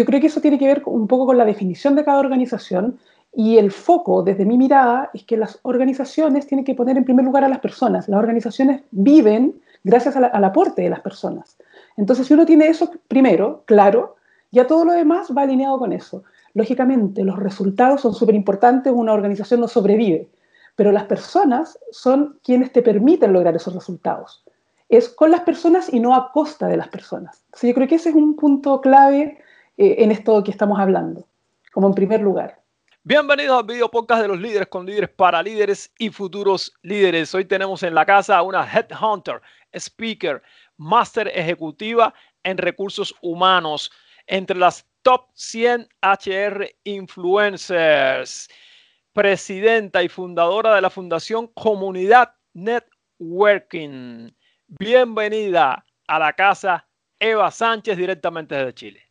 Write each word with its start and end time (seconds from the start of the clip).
yo 0.00 0.06
creo 0.06 0.18
que 0.18 0.28
eso 0.28 0.40
tiene 0.40 0.58
que 0.58 0.66
ver 0.66 0.82
un 0.86 1.06
poco 1.06 1.26
con 1.26 1.36
la 1.36 1.44
definición 1.44 1.94
de 1.94 2.06
cada 2.06 2.20
organización 2.20 2.98
y 3.34 3.58
el 3.58 3.70
foco, 3.70 4.22
desde 4.22 4.46
mi 4.46 4.56
mirada, 4.56 5.10
es 5.12 5.24
que 5.24 5.36
las 5.36 5.58
organizaciones 5.60 6.46
tienen 6.46 6.64
que 6.64 6.74
poner 6.74 6.96
en 6.96 7.04
primer 7.04 7.26
lugar 7.26 7.44
a 7.44 7.50
las 7.50 7.58
personas. 7.58 8.08
Las 8.08 8.18
organizaciones 8.18 8.80
viven 8.92 9.60
gracias 9.84 10.16
al 10.16 10.44
aporte 10.44 10.80
de 10.80 10.88
las 10.88 11.00
personas. 11.00 11.58
Entonces, 11.98 12.26
si 12.26 12.32
uno 12.32 12.46
tiene 12.46 12.68
eso 12.68 12.90
primero, 13.08 13.62
claro, 13.66 14.16
ya 14.50 14.66
todo 14.66 14.86
lo 14.86 14.92
demás 14.92 15.28
va 15.36 15.42
alineado 15.42 15.78
con 15.78 15.92
eso. 15.92 16.24
Lógicamente, 16.54 17.22
los 17.22 17.38
resultados 17.38 18.00
son 18.00 18.14
súper 18.14 18.34
importantes, 18.34 18.90
una 18.96 19.12
organización 19.12 19.60
no 19.60 19.68
sobrevive, 19.68 20.30
pero 20.76 20.92
las 20.92 21.04
personas 21.04 21.78
son 21.90 22.38
quienes 22.42 22.72
te 22.72 22.80
permiten 22.80 23.34
lograr 23.34 23.54
esos 23.54 23.74
resultados. 23.74 24.42
Es 24.88 25.10
con 25.10 25.30
las 25.30 25.42
personas 25.42 25.92
y 25.92 26.00
no 26.00 26.14
a 26.14 26.32
costa 26.32 26.68
de 26.68 26.78
las 26.78 26.88
personas. 26.88 27.44
yo 27.62 27.74
creo 27.74 27.86
que 27.86 27.96
ese 27.96 28.08
es 28.08 28.14
un 28.14 28.34
punto 28.34 28.80
clave 28.80 29.36
eh, 29.80 30.04
en 30.04 30.12
esto 30.12 30.44
que 30.44 30.50
estamos 30.50 30.78
hablando, 30.78 31.26
como 31.72 31.88
en 31.88 31.94
primer 31.94 32.20
lugar. 32.20 32.60
Bienvenidos 33.02 33.58
al 33.58 33.64
video 33.64 33.90
podcast 33.90 34.20
de 34.20 34.28
los 34.28 34.38
líderes 34.38 34.68
con 34.68 34.84
líderes 34.84 35.08
para 35.08 35.42
líderes 35.42 35.90
y 35.98 36.10
futuros 36.10 36.74
líderes. 36.82 37.34
Hoy 37.34 37.46
tenemos 37.46 37.82
en 37.82 37.94
la 37.94 38.04
casa 38.04 38.36
a 38.36 38.42
una 38.42 38.62
headhunter, 38.70 39.40
speaker, 39.72 40.42
máster 40.76 41.28
ejecutiva 41.28 42.12
en 42.42 42.58
recursos 42.58 43.14
humanos, 43.22 43.90
entre 44.26 44.58
las 44.58 44.86
top 45.00 45.28
100 45.32 45.88
HR 46.02 46.68
influencers, 46.84 48.50
presidenta 49.14 50.02
y 50.02 50.10
fundadora 50.10 50.74
de 50.74 50.82
la 50.82 50.90
Fundación 50.90 51.46
Comunidad 51.54 52.34
Networking. 52.52 54.30
Bienvenida 54.66 55.86
a 56.06 56.18
la 56.18 56.34
casa 56.34 56.86
Eva 57.18 57.50
Sánchez 57.50 57.96
directamente 57.96 58.54
desde 58.54 58.74
Chile. 58.74 59.09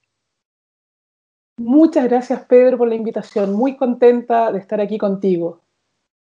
Muchas 1.59 2.05
gracias 2.05 2.45
Pedro 2.45 2.77
por 2.77 2.88
la 2.88 2.95
invitación, 2.95 3.54
muy 3.54 3.76
contenta 3.76 4.50
de 4.50 4.59
estar 4.59 4.80
aquí 4.80 4.97
contigo. 4.97 5.61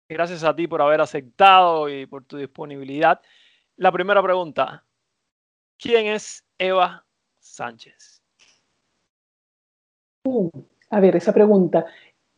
Gracias 0.09 0.43
a 0.43 0.57
ti 0.57 0.67
por 0.67 0.83
haber 0.83 1.01
aceptado 1.01 1.89
y 1.89 2.05
por 2.07 2.25
tu 2.25 2.37
disponibilidad. 2.37 3.21
La 3.77 3.93
primera 3.93 4.21
pregunta, 4.21 4.85
¿quién 5.79 6.07
es 6.07 6.45
Eva 6.59 7.05
Sánchez? 7.39 8.21
Uh, 10.25 10.51
a 10.91 10.99
ver, 10.99 11.15
esa 11.15 11.33
pregunta. 11.33 11.87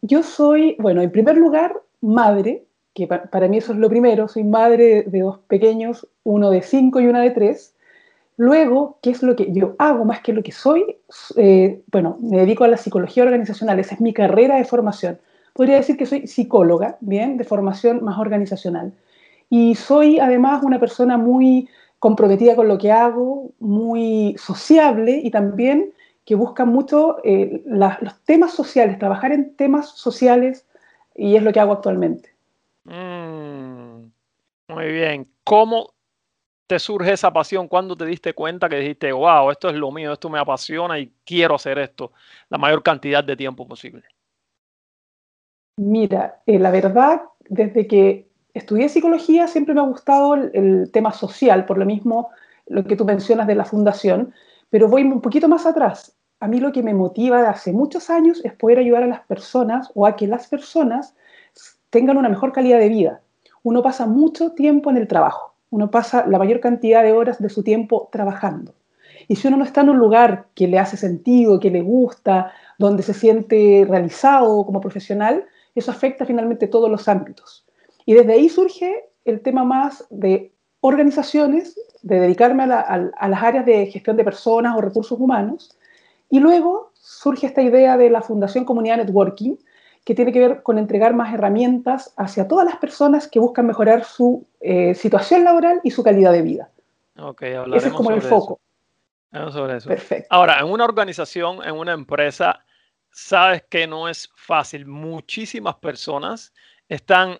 Yo 0.02 0.22
soy, 0.22 0.76
bueno, 0.78 1.00
en 1.00 1.10
primer 1.10 1.38
lugar, 1.38 1.74
madre, 2.02 2.66
que 2.92 3.06
para 3.06 3.48
mí 3.48 3.56
eso 3.56 3.72
es 3.72 3.78
lo 3.78 3.88
primero, 3.88 4.28
soy 4.28 4.44
madre 4.44 5.04
de 5.04 5.20
dos 5.20 5.38
pequeños, 5.48 6.06
uno 6.24 6.50
de 6.50 6.60
cinco 6.60 7.00
y 7.00 7.06
una 7.06 7.22
de 7.22 7.30
tres, 7.30 7.74
Luego, 8.36 8.98
¿qué 9.02 9.10
es 9.10 9.22
lo 9.22 9.36
que 9.36 9.52
yo 9.52 9.74
hago 9.78 10.04
más 10.04 10.20
que 10.20 10.32
lo 10.32 10.42
que 10.42 10.52
soy? 10.52 10.96
Eh, 11.36 11.82
bueno, 11.90 12.18
me 12.20 12.38
dedico 12.38 12.64
a 12.64 12.68
la 12.68 12.76
psicología 12.76 13.24
organizacional, 13.24 13.78
esa 13.78 13.94
es 13.94 14.00
mi 14.00 14.12
carrera 14.12 14.56
de 14.56 14.64
formación. 14.64 15.18
Podría 15.52 15.76
decir 15.76 15.96
que 15.96 16.06
soy 16.06 16.26
psicóloga, 16.26 16.96
bien, 17.00 17.36
de 17.36 17.44
formación 17.44 18.02
más 18.02 18.18
organizacional. 18.18 18.94
Y 19.50 19.74
soy 19.74 20.18
además 20.18 20.62
una 20.62 20.80
persona 20.80 21.18
muy 21.18 21.68
comprometida 21.98 22.56
con 22.56 22.68
lo 22.68 22.78
que 22.78 22.90
hago, 22.90 23.52
muy 23.60 24.34
sociable 24.38 25.20
y 25.22 25.30
también 25.30 25.92
que 26.24 26.34
busca 26.34 26.64
mucho 26.64 27.18
eh, 27.24 27.62
los 27.66 28.20
temas 28.24 28.52
sociales, 28.52 28.98
trabajar 28.98 29.32
en 29.32 29.54
temas 29.54 29.90
sociales 29.90 30.66
y 31.14 31.36
es 31.36 31.42
lo 31.42 31.52
que 31.52 31.60
hago 31.60 31.72
actualmente. 31.72 32.30
Mm, 32.84 34.10
muy 34.68 34.86
bien. 34.92 35.28
¿Cómo 35.44 35.92
te 36.72 36.78
surge 36.78 37.12
esa 37.12 37.30
pasión? 37.30 37.68
¿Cuándo 37.68 37.94
te 37.94 38.06
diste 38.06 38.32
cuenta 38.32 38.66
que 38.66 38.76
dijiste, 38.76 39.12
wow, 39.12 39.50
esto 39.50 39.68
es 39.68 39.74
lo 39.74 39.90
mío, 39.90 40.10
esto 40.10 40.30
me 40.30 40.38
apasiona 40.38 40.98
y 40.98 41.12
quiero 41.22 41.56
hacer 41.56 41.78
esto 41.78 42.12
la 42.48 42.56
mayor 42.56 42.82
cantidad 42.82 43.22
de 43.22 43.36
tiempo 43.36 43.68
posible? 43.68 44.04
Mira, 45.76 46.40
eh, 46.46 46.58
la 46.58 46.70
verdad, 46.70 47.20
desde 47.46 47.86
que 47.86 48.26
estudié 48.54 48.88
psicología 48.88 49.48
siempre 49.48 49.74
me 49.74 49.82
ha 49.82 49.84
gustado 49.84 50.34
el, 50.34 50.90
tema 50.90 51.12
social, 51.12 51.66
por 51.66 51.76
lo 51.76 51.84
mismo 51.84 52.30
lo 52.68 52.84
que 52.84 52.96
tú 52.96 53.04
mencionas 53.04 53.46
de 53.46 53.54
la 53.54 53.66
fundación, 53.66 54.32
pero 54.70 54.88
voy 54.88 55.02
un 55.02 55.20
poquito 55.20 55.48
más 55.48 55.66
atrás. 55.66 56.16
A 56.40 56.48
mí 56.48 56.58
lo 56.58 56.72
que 56.72 56.82
me 56.82 56.94
motiva 56.94 57.42
de 57.42 57.48
hace 57.48 57.74
muchos 57.74 58.08
años 58.08 58.42
es 58.46 58.54
poder 58.54 58.78
ayudar 58.78 59.02
a 59.02 59.08
las 59.08 59.20
personas 59.26 59.90
o 59.94 60.06
a 60.06 60.16
que 60.16 60.26
las 60.26 60.48
personas 60.48 61.14
tengan 61.90 62.16
una 62.16 62.30
mejor 62.30 62.50
calidad 62.50 62.78
de 62.78 62.88
vida. 62.88 63.20
Uno 63.62 63.82
pasa 63.82 64.06
mucho 64.06 64.52
tiempo 64.52 64.88
en 64.88 64.96
el 64.96 65.06
trabajo 65.06 65.51
uno 65.72 65.90
pasa 65.90 66.26
la 66.26 66.38
mayor 66.38 66.60
cantidad 66.60 67.02
de 67.02 67.12
horas 67.12 67.40
de 67.40 67.48
su 67.48 67.62
tiempo 67.64 68.10
trabajando. 68.12 68.74
Y 69.26 69.36
si 69.36 69.48
uno 69.48 69.56
no 69.56 69.64
está 69.64 69.80
en 69.80 69.88
un 69.88 69.98
lugar 69.98 70.48
que 70.54 70.68
le 70.68 70.78
hace 70.78 70.98
sentido, 70.98 71.58
que 71.58 71.70
le 71.70 71.80
gusta, 71.80 72.52
donde 72.78 73.02
se 73.02 73.14
siente 73.14 73.86
realizado 73.88 74.66
como 74.66 74.82
profesional, 74.82 75.46
eso 75.74 75.90
afecta 75.90 76.26
finalmente 76.26 76.66
todos 76.66 76.90
los 76.90 77.08
ámbitos. 77.08 77.64
Y 78.04 78.12
desde 78.12 78.34
ahí 78.34 78.50
surge 78.50 79.06
el 79.24 79.40
tema 79.40 79.64
más 79.64 80.04
de 80.10 80.52
organizaciones, 80.80 81.80
de 82.02 82.20
dedicarme 82.20 82.64
a, 82.64 82.80
a, 82.80 83.28
las 83.28 83.42
áreas 83.42 83.64
de 83.64 83.86
gestión 83.86 84.18
de 84.18 84.24
personas 84.24 84.76
o 84.76 84.82
recursos 84.82 85.18
humanos. 85.18 85.78
Y 86.28 86.40
luego 86.40 86.90
surge 86.92 87.46
esta 87.46 87.62
idea 87.62 87.96
de 87.96 88.10
la 88.10 88.20
Fundación 88.20 88.66
Comunidad 88.66 88.98
Networking, 88.98 89.56
que 90.04 90.14
tiene 90.14 90.32
que 90.32 90.40
ver 90.40 90.62
con 90.62 90.78
entregar 90.78 91.14
más 91.14 91.32
herramientas 91.32 92.12
hacia 92.16 92.48
todas 92.48 92.66
las 92.66 92.76
personas 92.76 93.28
que 93.28 93.38
buscan 93.38 93.66
mejorar 93.66 94.04
su 94.04 94.46
eh, 94.60 94.94
situación 94.94 95.44
laboral 95.44 95.80
y 95.84 95.90
su 95.90 96.02
calidad 96.02 96.32
de 96.32 96.42
vida. 96.42 96.70
Okay, 97.16 97.54
Ese 97.74 97.88
es 97.88 97.94
como 97.94 98.10
el 98.10 98.22
foco. 98.22 98.60
Sobre 99.50 99.76
eso. 99.76 99.88
Perfecto. 99.88 100.26
Ahora, 100.30 100.58
en 100.58 100.66
una 100.66 100.84
organización, 100.84 101.64
en 101.64 101.74
una 101.74 101.92
empresa, 101.92 102.64
sabes 103.10 103.62
que 103.68 103.86
no 103.86 104.08
es 104.08 104.30
fácil. 104.34 104.86
Muchísimas 104.86 105.76
personas 105.76 106.52
están 106.88 107.38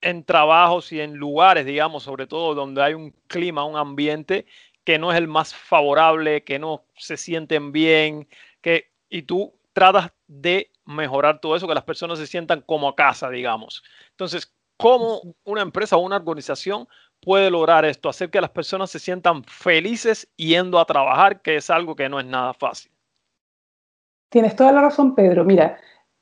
en 0.00 0.24
trabajos 0.24 0.92
y 0.92 1.00
en 1.00 1.14
lugares, 1.14 1.66
digamos, 1.66 2.04
sobre 2.04 2.26
todo 2.26 2.54
donde 2.54 2.82
hay 2.82 2.94
un 2.94 3.10
clima, 3.26 3.64
un 3.64 3.76
ambiente 3.76 4.46
que 4.84 4.98
no 4.98 5.10
es 5.10 5.18
el 5.18 5.26
más 5.26 5.54
favorable, 5.54 6.44
que 6.44 6.58
no 6.58 6.84
se 6.96 7.16
sienten 7.16 7.72
bien, 7.72 8.28
que 8.60 8.92
y 9.08 9.22
tú 9.22 9.52
tratas 9.72 10.12
de 10.28 10.70
mejorar 10.84 11.40
todo 11.40 11.56
eso, 11.56 11.68
que 11.68 11.74
las 11.74 11.84
personas 11.84 12.18
se 12.18 12.26
sientan 12.26 12.60
como 12.62 12.88
a 12.88 12.94
casa, 12.94 13.30
digamos. 13.30 13.82
Entonces, 14.10 14.52
¿cómo 14.76 15.20
una 15.44 15.62
empresa 15.62 15.96
o 15.96 16.00
una 16.00 16.16
organización 16.16 16.88
puede 17.20 17.50
lograr 17.50 17.84
esto? 17.84 18.08
Hacer 18.08 18.30
que 18.30 18.40
las 18.40 18.50
personas 18.50 18.90
se 18.90 18.98
sientan 18.98 19.44
felices 19.44 20.28
yendo 20.36 20.78
a 20.78 20.84
trabajar, 20.84 21.42
que 21.42 21.56
es 21.56 21.70
algo 21.70 21.96
que 21.96 22.08
no 22.08 22.20
es 22.20 22.26
nada 22.26 22.54
fácil. 22.54 22.90
Tienes 24.28 24.56
toda 24.56 24.72
la 24.72 24.82
razón, 24.82 25.14
Pedro. 25.14 25.44
Mira, 25.44 25.78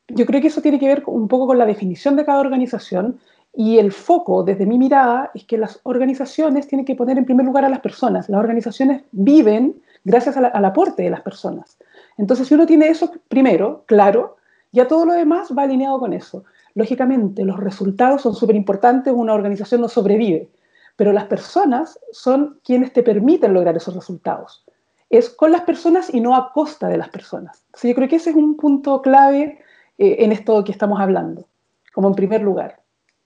yo 0.08 0.26
creo 0.26 0.40
que 0.40 0.48
eso 0.48 0.60
tiene 0.60 0.78
que 0.78 0.88
ver 0.88 1.02
un 1.06 1.28
poco 1.28 1.46
con 1.46 1.58
la 1.58 1.66
definición 1.66 2.16
de 2.16 2.24
cada 2.24 2.40
organización 2.40 3.18
y 3.56 3.78
el 3.78 3.92
foco, 3.92 4.42
desde 4.42 4.66
mi 4.66 4.78
mirada, 4.78 5.30
es 5.34 5.44
que 5.44 5.56
las 5.56 5.80
organizaciones 5.84 6.66
tienen 6.66 6.84
que 6.84 6.96
poner 6.96 7.18
en 7.18 7.24
primer 7.24 7.46
lugar 7.46 7.64
a 7.64 7.68
las 7.68 7.80
personas. 7.80 8.28
Las 8.28 8.40
organizaciones 8.40 9.02
viven 9.12 9.80
gracias 10.02 10.36
al 10.36 10.64
aporte 10.64 11.04
de 11.04 11.10
las 11.10 11.22
personas. 11.22 11.78
Entonces, 12.16 12.48
si 12.48 12.54
uno 12.54 12.66
tiene 12.66 12.88
eso 12.88 13.12
primero, 13.28 13.84
claro, 13.86 14.36
ya 14.72 14.88
todo 14.88 15.06
lo 15.06 15.12
demás 15.12 15.52
va 15.56 15.62
alineado 15.62 15.98
con 15.98 16.12
eso. 16.12 16.44
Lógicamente, 16.74 17.44
los 17.44 17.58
resultados 17.58 18.22
son 18.22 18.34
súper 18.34 18.56
importantes, 18.56 19.12
una 19.14 19.34
organización 19.34 19.80
no 19.80 19.88
sobrevive, 19.88 20.48
pero 20.96 21.12
las 21.12 21.24
personas 21.24 21.98
son 22.12 22.58
quienes 22.64 22.92
te 22.92 23.02
permiten 23.02 23.54
lograr 23.54 23.76
esos 23.76 23.94
resultados. 23.94 24.64
Es 25.10 25.30
con 25.30 25.52
las 25.52 25.62
personas 25.62 26.12
y 26.12 26.20
no 26.20 26.34
a 26.34 26.52
costa 26.52 26.88
de 26.88 26.98
las 26.98 27.08
personas. 27.08 27.64
yo 27.82 27.94
creo 27.94 28.08
que 28.08 28.16
ese 28.16 28.30
es 28.30 28.36
un 28.36 28.56
punto 28.56 29.00
clave 29.02 29.60
eh, 29.98 30.16
en 30.20 30.32
esto 30.32 30.64
que 30.64 30.72
estamos 30.72 31.00
hablando, 31.00 31.46
como 31.92 32.08
en 32.08 32.14
primer 32.14 32.42
lugar. 32.42 32.80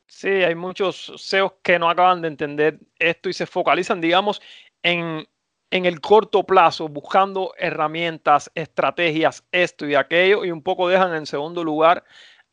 Sí, 0.06 0.28
hay 0.28 0.54
muchos 0.54 1.12
CEOs 1.18 1.52
que 1.62 1.78
no 1.78 1.88
acaban 1.88 2.22
de 2.22 2.28
entender 2.28 2.80
esto 2.98 3.28
y 3.28 3.34
se 3.34 3.46
focalizan, 3.46 4.00
digamos, 4.00 4.40
en 4.82 5.26
en 5.70 5.84
el 5.84 6.00
corto 6.00 6.44
plazo 6.44 6.88
buscando 6.88 7.52
herramientas, 7.58 8.50
estrategias, 8.54 9.44
esto 9.52 9.86
y 9.86 9.94
aquello, 9.94 10.44
y 10.44 10.50
un 10.50 10.62
poco 10.62 10.88
dejan 10.88 11.14
en 11.14 11.26
segundo 11.26 11.62
lugar 11.64 12.04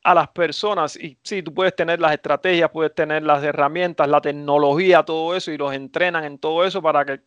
a 0.04 0.13
las 0.13 0.30
personas. 0.30 0.95
Y 0.98 1.18
sí, 1.24 1.42
tú 1.42 1.54
puedes 1.54 1.75
tener 1.75 2.00
las 2.00 2.13
estrategias, 2.13 2.69
puedes 2.72 2.94
tener 2.94 3.24
las 3.24 3.44
herramientas, 3.44 4.07
la 4.07 4.22
tecnología, 4.22 5.04
todo 5.04 5.36
eso, 5.36 5.51
y 5.51 5.57
los 5.57 5.74
entrenan 5.74 6.25
en 6.25 6.38
todo 6.40 6.66
eso 6.66 6.81
para 6.81 7.06
que 7.06 7.22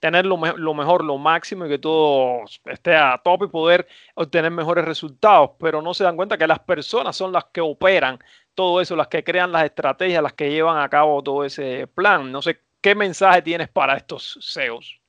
tener 0.00 0.26
lo, 0.26 0.36
mejor, 0.38 1.04
lo 1.04 1.18
máximo 1.18 1.66
y 1.66 1.68
que 1.68 1.78
todo 1.78 2.44
esté 2.66 2.96
a 2.96 3.20
tope 3.22 3.44
y 3.46 3.48
poder 3.48 3.86
obtener 4.14 4.50
mejores 4.50 4.84
resultados. 4.84 5.50
Pero 5.58 5.82
no 5.82 5.94
se 5.94 6.04
dan 6.04 6.16
cuenta 6.16 6.38
que 6.38 6.46
las 6.46 6.60
personas 6.60 7.16
son 7.16 7.32
las 7.32 7.44
que 7.46 7.60
operan 7.60 8.18
todo 8.54 8.80
eso, 8.80 8.96
las 8.96 9.08
que 9.08 9.24
crean 9.24 9.52
las 9.52 9.64
estrategias, 9.64 10.22
las 10.22 10.32
que 10.34 10.50
llevan 10.50 10.78
a 10.78 10.88
cabo 10.88 11.22
todo 11.22 11.44
ese 11.44 11.86
plan. 11.86 12.32
No 12.32 12.42
sé 12.42 12.62
qué 12.80 12.94
mensaje 12.94 13.42
tienes 13.42 13.68
para 13.68 13.96
estos 13.96 14.38
CEOs. 14.42 14.99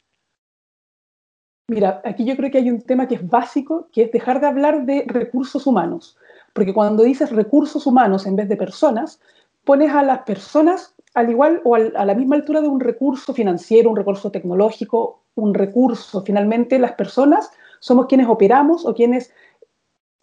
Mira, 1.72 2.02
aquí 2.04 2.26
yo 2.26 2.36
creo 2.36 2.52
que 2.52 2.58
hay 2.58 2.70
un 2.70 2.82
tema 2.82 3.08
que 3.08 3.16
es 3.16 3.26
básico, 3.26 3.88
que 3.94 4.04
es 4.04 4.12
dejar 4.12 4.42
de 4.42 4.48
hablar 4.48 4.86
de 4.86 5.06
recursos 5.08 5.66
humanos, 5.66 6.18
porque 6.52 6.74
cuando 6.74 7.02
dices 7.02 7.32
recursos 7.32 7.88
humanos 7.88 8.26
en 8.28 8.36
vez 8.36 8.50
de 8.50 8.58
personas, 8.58 9.22
pones 9.64 9.90
a 9.94 10.04
las 10.04 10.24
personas 10.24 10.94
al 11.14 11.30
igual 11.30 11.62
o 11.64 11.76
a 11.76 11.80
la 11.80 12.14
misma 12.14 12.36
altura 12.36 12.60
de 12.60 12.68
un 12.68 12.82
recurso 12.82 13.34
financiero, 13.34 13.90
un 13.90 13.96
recurso 13.96 14.30
tecnológico, 14.32 15.22
un 15.36 15.54
recurso. 15.54 16.22
Finalmente, 16.24 16.78
las 16.78 16.92
personas 16.92 17.50
somos 17.80 18.08
quienes 18.08 18.28
operamos 18.28 18.86
o 18.86 18.94
quienes 18.94 19.32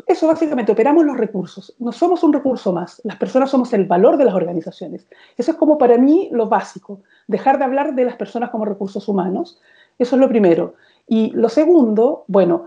eso 0.06 0.26
básicamente, 0.26 0.72
operamos 0.72 1.04
los 1.04 1.16
recursos. 1.16 1.74
No 1.78 1.92
somos 1.92 2.22
un 2.24 2.32
recurso 2.32 2.74
más. 2.74 3.00
Las 3.04 3.16
personas 3.16 3.50
somos 3.50 3.72
el 3.72 3.84
valor 3.84 4.16
de 4.18 4.24
las 4.24 4.34
organizaciones. 4.34 5.06
Eso 5.36 5.52
es 5.52 5.56
como 5.56 5.76
para 5.76 5.96
mí 5.98 6.28
lo 6.30 6.46
básico. 6.46 7.00
Dejar 7.26 7.58
de 7.58 7.64
hablar 7.64 7.94
de 7.94 8.04
las 8.04 8.16
personas 8.16 8.50
como 8.50 8.64
recursos 8.64 9.06
humanos. 9.06 9.60
Eso 9.98 10.16
es 10.16 10.20
lo 10.20 10.28
primero. 10.28 10.74
Y 11.08 11.30
lo 11.30 11.48
segundo, 11.48 12.24
bueno, 12.28 12.66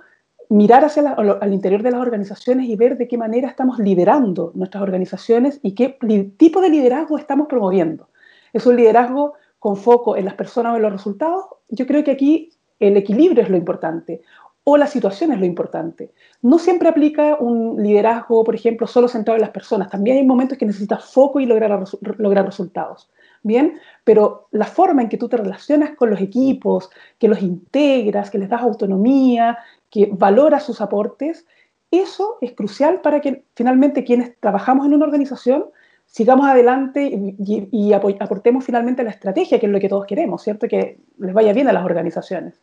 mirar 0.50 0.84
hacia 0.84 1.14
al 1.14 1.54
interior 1.54 1.82
de 1.82 1.92
las 1.92 2.02
organizaciones 2.02 2.68
y 2.68 2.76
ver 2.76 2.98
de 2.98 3.08
qué 3.08 3.18
manera 3.18 3.48
estamos 3.48 3.80
liderando 3.80 4.52
nuestras 4.56 4.84
organizaciones 4.84 5.60
y 5.64 5.76
qué 5.76 5.98
tipo 6.38 6.60
de 6.60 6.70
liderazgo 6.70 7.18
estamos 7.18 7.48
promoviendo. 7.48 8.10
Es 8.52 8.66
un 8.66 8.76
liderazgo 8.76 9.34
con 9.60 9.78
foco 9.78 10.18
en 10.18 10.26
las 10.26 10.34
personas 10.34 10.74
o 10.74 10.76
en 10.76 10.82
los 10.82 10.92
resultados. 10.92 11.46
Yo 11.70 11.88
creo 11.88 12.04
que 12.04 12.12
aquí 12.12 12.50
el 12.80 12.98
equilibrio 12.98 13.44
es 13.44 13.50
lo 13.50 13.58
importante 13.58 14.22
o 14.64 14.78
la 14.78 14.88
situación 14.88 15.32
es 15.32 15.40
lo 15.40 15.46
importante. 15.46 16.12
No 16.42 16.60
siempre 16.60 16.88
aplica 16.88 17.36
un 17.40 17.82
liderazgo, 17.82 18.44
por 18.44 18.54
ejemplo, 18.54 18.86
solo 18.86 19.08
centrado 19.08 19.38
en 19.38 19.42
las 19.42 19.50
personas. 19.50 19.90
También 19.90 20.18
hay 20.18 20.26
momentos 20.26 20.58
que 20.58 20.66
necesitas 20.66 21.04
foco 21.12 21.40
y 21.40 21.46
lograr, 21.46 21.84
lograr 22.18 22.46
resultados. 22.46 23.10
Bien, 23.44 23.80
pero 24.04 24.48
la 24.52 24.66
forma 24.66 25.02
en 25.02 25.10
que 25.10 25.18
tú 25.18 25.28
te 25.28 25.38
relacionas 25.38 25.96
con 25.96 26.12
los 26.12 26.22
equipos, 26.22 26.92
que 27.18 27.28
los 27.28 27.42
integras, 27.42 28.30
que 28.30 28.38
les 28.38 28.50
das 28.50 28.62
autonomía, 28.62 29.58
que 29.90 30.10
valoras 30.12 30.64
sus 30.64 30.80
aportes, 30.80 31.48
eso 31.90 32.38
es 32.40 32.54
crucial 32.54 33.02
para 33.02 33.20
que 33.20 33.44
finalmente 33.56 34.04
quienes 34.04 34.40
trabajamos 34.40 34.86
en 34.86 34.94
una 34.94 35.06
organización 35.06 35.66
sigamos 36.06 36.46
adelante 36.46 37.04
y, 37.04 37.68
y 37.72 37.94
aportemos 37.94 38.64
finalmente 38.64 39.04
la 39.04 39.10
estrategia, 39.10 39.60
que 39.60 39.66
es 39.66 39.72
lo 39.72 39.80
que 39.80 39.90
todos 39.90 40.06
queremos, 40.06 40.44
¿cierto? 40.44 40.68
Que 40.68 41.00
les 41.18 41.34
vaya 41.34 41.52
bien 41.52 41.68
a 41.68 41.74
las 41.74 41.84
organizaciones 41.84 42.62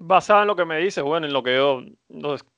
basada 0.00 0.42
en 0.42 0.48
lo 0.48 0.56
que 0.56 0.64
me 0.64 0.78
dices, 0.78 1.04
bueno, 1.04 1.26
en 1.26 1.32
lo 1.32 1.42
que 1.42 1.56
yo 1.56 1.84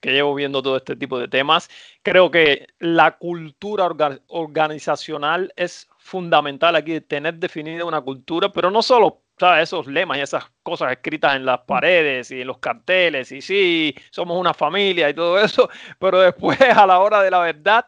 que 0.00 0.12
llevo 0.12 0.34
viendo 0.34 0.62
todo 0.62 0.76
este 0.76 0.94
tipo 0.94 1.18
de 1.18 1.26
temas, 1.28 1.68
creo 2.02 2.30
que 2.30 2.68
la 2.78 3.18
cultura 3.18 3.88
organizacional 4.28 5.52
es 5.56 5.88
fundamental 5.98 6.76
aquí, 6.76 7.00
tener 7.00 7.34
definida 7.34 7.84
una 7.84 8.00
cultura, 8.00 8.50
pero 8.52 8.70
no 8.70 8.80
solo 8.80 9.22
esos 9.60 9.88
lemas 9.88 10.18
y 10.18 10.20
esas 10.20 10.44
cosas 10.62 10.92
escritas 10.92 11.34
en 11.34 11.44
las 11.44 11.60
mm. 11.60 11.66
paredes 11.66 12.30
y 12.30 12.42
en 12.42 12.46
los 12.46 12.58
carteles, 12.58 13.32
y 13.32 13.42
sí, 13.42 13.94
somos 14.10 14.38
una 14.38 14.54
familia 14.54 15.10
y 15.10 15.14
todo 15.14 15.40
eso, 15.40 15.68
pero 15.98 16.20
después 16.20 16.60
a 16.60 16.86
la 16.86 17.00
hora 17.00 17.22
de 17.22 17.30
la 17.30 17.40
verdad, 17.40 17.86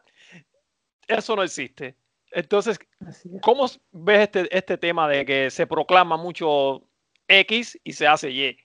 eso 1.06 1.36
no 1.36 1.44
existe. 1.44 1.96
Entonces, 2.32 2.80
¿cómo 3.40 3.66
ves 3.92 4.22
este, 4.22 4.56
este 4.56 4.76
tema 4.76 5.08
de 5.08 5.24
que 5.24 5.50
se 5.50 5.68
proclama 5.68 6.16
mucho 6.16 6.82
X 7.28 7.78
y 7.84 7.92
se 7.92 8.08
hace 8.08 8.30
Y? 8.32 8.63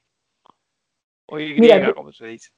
Mira, 1.32 1.94
como 1.94 2.12
se 2.12 2.28
dice. 2.28 2.50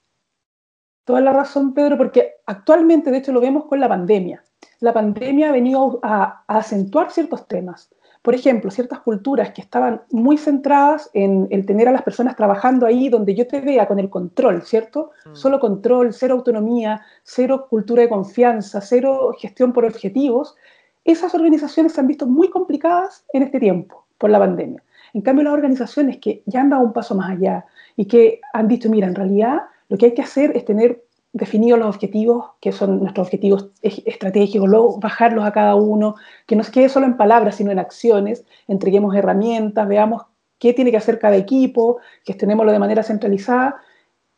Toda 1.03 1.21
la 1.21 1.33
razón, 1.33 1.73
Pedro, 1.73 1.97
porque 1.97 2.35
actualmente, 2.45 3.11
de 3.11 3.17
hecho, 3.17 3.31
lo 3.31 3.41
vemos 3.41 3.65
con 3.65 3.79
la 3.79 3.89
pandemia. 3.89 4.43
La 4.79 4.93
pandemia 4.93 5.49
ha 5.49 5.51
venido 5.51 5.99
a, 6.03 6.43
acentuar 6.47 7.11
ciertos 7.11 7.47
temas. 7.47 7.89
Por 8.21 8.35
ejemplo, 8.35 8.69
ciertas 8.69 8.99
culturas 8.99 9.51
que 9.51 9.61
estaban 9.61 10.03
muy 10.11 10.37
centradas 10.37 11.09
en 11.13 11.47
el 11.49 11.65
tener 11.65 11.87
a 11.87 11.91
las 11.91 12.03
personas 12.03 12.35
trabajando 12.35 12.85
ahí 12.85 13.09
donde 13.09 13.33
yo 13.33 13.47
te 13.47 13.61
vea 13.61 13.87
con 13.87 13.97
el 13.97 14.11
control, 14.11 14.61
¿cierto? 14.61 15.11
Mm. 15.25 15.35
Solo 15.35 15.59
control, 15.59 16.13
cero 16.13 16.35
autonomía, 16.35 17.01
cero 17.23 17.65
cultura 17.67 18.03
de 18.03 18.09
confianza, 18.09 18.79
cero 18.79 19.31
gestión 19.39 19.73
por 19.73 19.85
objetivos. 19.85 20.55
Esas 21.03 21.33
organizaciones 21.33 21.93
se 21.93 22.01
han 22.01 22.07
visto 22.07 22.27
muy 22.27 22.51
complicadas 22.51 23.25
en 23.33 23.41
este 23.41 23.59
tiempo 23.59 24.05
por 24.19 24.29
la 24.29 24.37
pandemia. 24.37 24.83
En 25.13 25.21
cambio, 25.21 25.43
las 25.43 25.53
organizaciones 25.53 26.17
que 26.17 26.43
ya 26.45 26.61
han 26.61 26.69
dado 26.69 26.83
un 26.83 26.93
paso 26.93 27.15
más 27.15 27.31
allá 27.31 27.65
y 27.95 28.05
que 28.05 28.41
han 28.53 28.67
dicho, 28.67 28.89
mira, 28.89 29.07
en 29.07 29.15
realidad 29.15 29.61
lo 29.89 29.97
que 29.97 30.07
hay 30.07 30.13
que 30.13 30.21
hacer 30.21 30.55
es 30.55 30.65
tener 30.65 31.03
definidos 31.33 31.79
los 31.79 31.95
objetivos, 31.95 32.51
que 32.59 32.71
son 32.71 32.99
nuestros 32.99 33.27
objetivos 33.27 33.69
estratégicos, 33.81 34.67
luego 34.67 34.99
bajarlos 34.99 35.45
a 35.45 35.51
cada 35.51 35.75
uno, 35.75 36.15
que 36.45 36.55
no 36.55 36.63
se 36.63 36.71
quede 36.71 36.89
solo 36.89 37.05
en 37.05 37.17
palabras, 37.17 37.55
sino 37.55 37.71
en 37.71 37.79
acciones, 37.79 38.45
entreguemos 38.67 39.15
herramientas, 39.15 39.87
veamos 39.87 40.23
qué 40.59 40.73
tiene 40.73 40.91
que 40.91 40.97
hacer 40.97 41.19
cada 41.19 41.37
equipo, 41.37 41.99
gestionémoslo 42.25 42.71
de 42.71 42.79
manera 42.79 43.03
centralizada. 43.03 43.77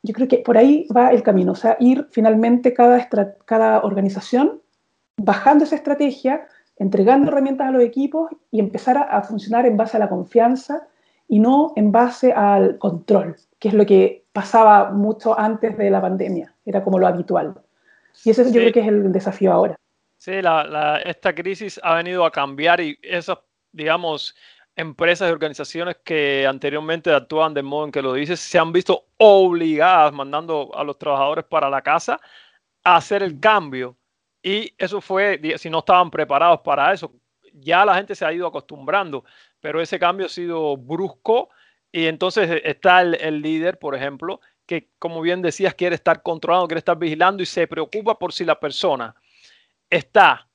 Yo 0.03 0.13
creo 0.13 0.27
que 0.27 0.37
por 0.37 0.57
ahí 0.57 0.87
va 0.95 1.11
el 1.11 1.23
camino, 1.23 1.53
o 1.53 1.55
sea, 1.55 1.77
ir 1.79 2.07
finalmente 2.11 2.73
cada, 2.73 3.07
cada 3.45 3.81
organización 3.81 4.61
bajando 5.17 5.63
esa 5.63 5.75
estrategia, 5.75 6.47
entregando 6.77 7.29
herramientas 7.29 7.67
a 7.67 7.71
los 7.71 7.83
equipos 7.83 8.31
y 8.51 8.59
empezar 8.59 8.97
a, 8.97 9.21
funcionar 9.21 9.65
en 9.65 9.77
base 9.77 9.97
a 9.97 9.99
la 9.99 10.09
confianza 10.09 10.87
y 11.27 11.39
no 11.39 11.73
en 11.75 11.91
base 11.91 12.33
al 12.33 12.77
control, 12.77 13.35
que 13.59 13.69
es 13.69 13.73
lo 13.73 13.85
que 13.85 14.25
pasaba 14.33 14.91
mucho 14.91 15.37
antes 15.39 15.77
de 15.77 15.89
la 15.89 16.01
pandemia, 16.01 16.53
era 16.65 16.83
como 16.83 16.99
lo 16.99 17.07
habitual. 17.07 17.53
Y 18.23 18.31
ese 18.31 18.45
yo 18.45 18.61
creo 18.61 18.73
que 18.73 18.81
es 18.81 18.87
el 18.87 19.11
desafío 19.11 19.51
ahora. 19.51 19.75
Sí, 20.17 20.41
la, 20.41 21.01
esta 21.03 21.33
crisis 21.33 21.79
ha 21.83 21.95
venido 21.95 22.25
a 22.25 22.31
cambiar 22.31 22.79
y 22.79 22.97
esas, 23.01 23.39
digamos, 23.71 24.35
empresas 24.75 25.29
y 25.29 25.31
organizaciones 25.31 25.97
que 26.03 26.47
anteriormente 26.47 27.11
actuaban 27.11 27.53
de 27.53 27.61
modo 27.61 27.85
en 27.85 27.91
que 27.91 28.01
lo 28.01 28.13
dices, 28.13 28.39
se 28.39 28.57
han 28.57 28.71
visto 28.71 29.05
obligadas, 29.17 30.13
mandando 30.13 30.71
a 30.73 30.83
los 30.83 30.97
trabajadores 30.97 31.45
para 31.45 31.69
la 31.69 31.81
casa, 31.81 32.19
a 32.83 32.95
hacer 32.95 33.21
el 33.21 33.39
cambio 33.39 33.97
y 34.43 34.73
eso 34.77 34.99
fue, 34.99 35.39
si 35.57 35.69
no 35.69 35.79
estaban 35.79 36.11
preparados 36.11 36.59
para 36.59 36.91
eso, 36.91 37.13
ya 37.53 37.85
la 37.85 37.95
gente 37.95 38.13
se 38.13 38.25
ha 38.25 38.33
ido 38.33 38.45
acostumbrando, 38.45 39.23
pero 39.61 39.81
ese 39.81 39.97
cambio 39.97 40.25
ha 40.25 40.29
sido 40.29 40.75
brusco. 40.75 41.49
Y 41.91 42.07
entonces 42.07 42.61
está 42.63 43.01
el, 43.01 43.41
líder, 43.41 43.79
por 43.79 43.95
ejemplo, 43.95 44.41
que 44.65 44.89
como 44.99 45.21
bien 45.21 45.41
decías, 45.41 45.75
quiere 45.75 45.95
estar 45.95 46.21
controlando, 46.23 46.67
quiere 46.67 46.79
estar 46.79 46.97
vigilando 46.97 47.41
y 47.41 47.45
se 47.45 47.67
preocupa 47.67 48.19
por 48.19 48.33
si 48.33 48.43
la 48.43 48.59
persona 48.59 49.15
está, 49.89 50.49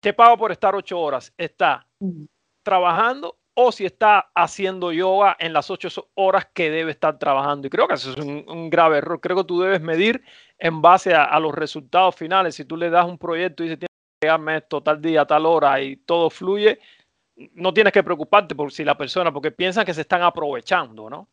te 0.00 0.12
pago 0.12 0.38
por 0.38 0.52
estar 0.52 0.74
ocho 0.74 0.98
horas, 0.98 1.34
está 1.36 1.86
trabajando 2.62 3.36
o 3.54 3.72
si 3.72 3.84
está 3.84 4.30
haciendo 4.34 4.92
yoga 4.92 5.36
en 5.38 5.52
las 5.52 5.70
ocho 5.70 5.88
horas 6.14 6.48
que 6.52 6.70
debe 6.70 6.90
estar 6.90 7.18
trabajando. 7.18 7.66
Y 7.66 7.70
creo 7.70 7.86
que 7.86 7.94
eso 7.94 8.10
es 8.10 8.16
un, 8.18 8.68
grave 8.68 8.98
error. 8.98 9.20
Creo 9.20 9.36
que 9.36 9.44
tú 9.44 9.60
debes 9.60 9.80
medir 9.80 10.22
en 10.58 10.82
base 10.82 11.14
a, 11.14 11.38
los 11.38 11.54
resultados 11.54 12.16
finales. 12.16 12.56
Si 12.56 12.64
tú 12.64 12.76
le 12.76 12.90
das 12.90 13.06
un 13.06 13.18
proyecto 13.18 13.62
y 13.62 13.66
dices, 13.66 13.78
tienes 13.78 13.90
que 14.20 14.26
llegarme 14.26 14.56
esto 14.56 14.82
tal 14.82 15.00
día, 15.00 15.24
tal 15.24 15.46
hora 15.46 15.80
y 15.80 15.96
todo 15.96 16.30
fluye, 16.30 16.80
no 17.54 17.72
tienes 17.72 17.92
que 17.92 18.02
preocuparte 18.02 18.54
por 18.54 18.72
si 18.72 18.84
la 18.84 18.96
persona, 18.96 19.32
porque 19.32 19.52
piensan 19.52 19.84
que 19.84 19.94
se 19.94 20.02
están 20.02 20.22
aprovechando, 20.22 21.08
¿no? 21.08 21.28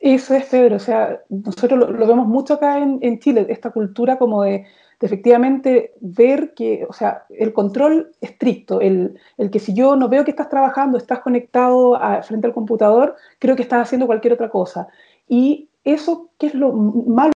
Eso 0.00 0.34
es, 0.34 0.46
Pedro. 0.46 0.76
O 0.76 0.80
sea, 0.80 1.20
nosotros 1.28 1.78
lo, 1.78 2.06
vemos 2.06 2.26
mucho 2.26 2.54
acá 2.54 2.78
en 2.78 3.18
Chile, 3.18 3.46
esta 3.50 3.70
cultura 3.70 4.16
como 4.16 4.42
de 4.44 4.66
de 5.00 5.06
efectivamente 5.06 5.94
ver 6.00 6.52
que, 6.54 6.86
o 6.88 6.92
sea, 6.92 7.24
el 7.30 7.54
control 7.54 8.12
estricto, 8.20 8.82
el, 8.82 9.18
el, 9.38 9.50
que 9.50 9.58
si 9.58 9.72
yo 9.72 9.96
no 9.96 10.10
veo 10.10 10.24
que 10.24 10.30
estás 10.30 10.50
trabajando, 10.50 10.98
estás 10.98 11.20
conectado 11.20 11.98
frente 12.22 12.46
al 12.46 12.52
computador, 12.52 13.16
creo 13.38 13.56
que 13.56 13.62
estás 13.62 13.82
haciendo 13.82 14.06
cualquier 14.06 14.34
otra 14.34 14.50
cosa. 14.50 14.88
Y 15.26 15.70
eso, 15.84 16.30
que 16.38 16.48
es 16.48 16.54
lo 16.54 16.72
malo 16.72 17.32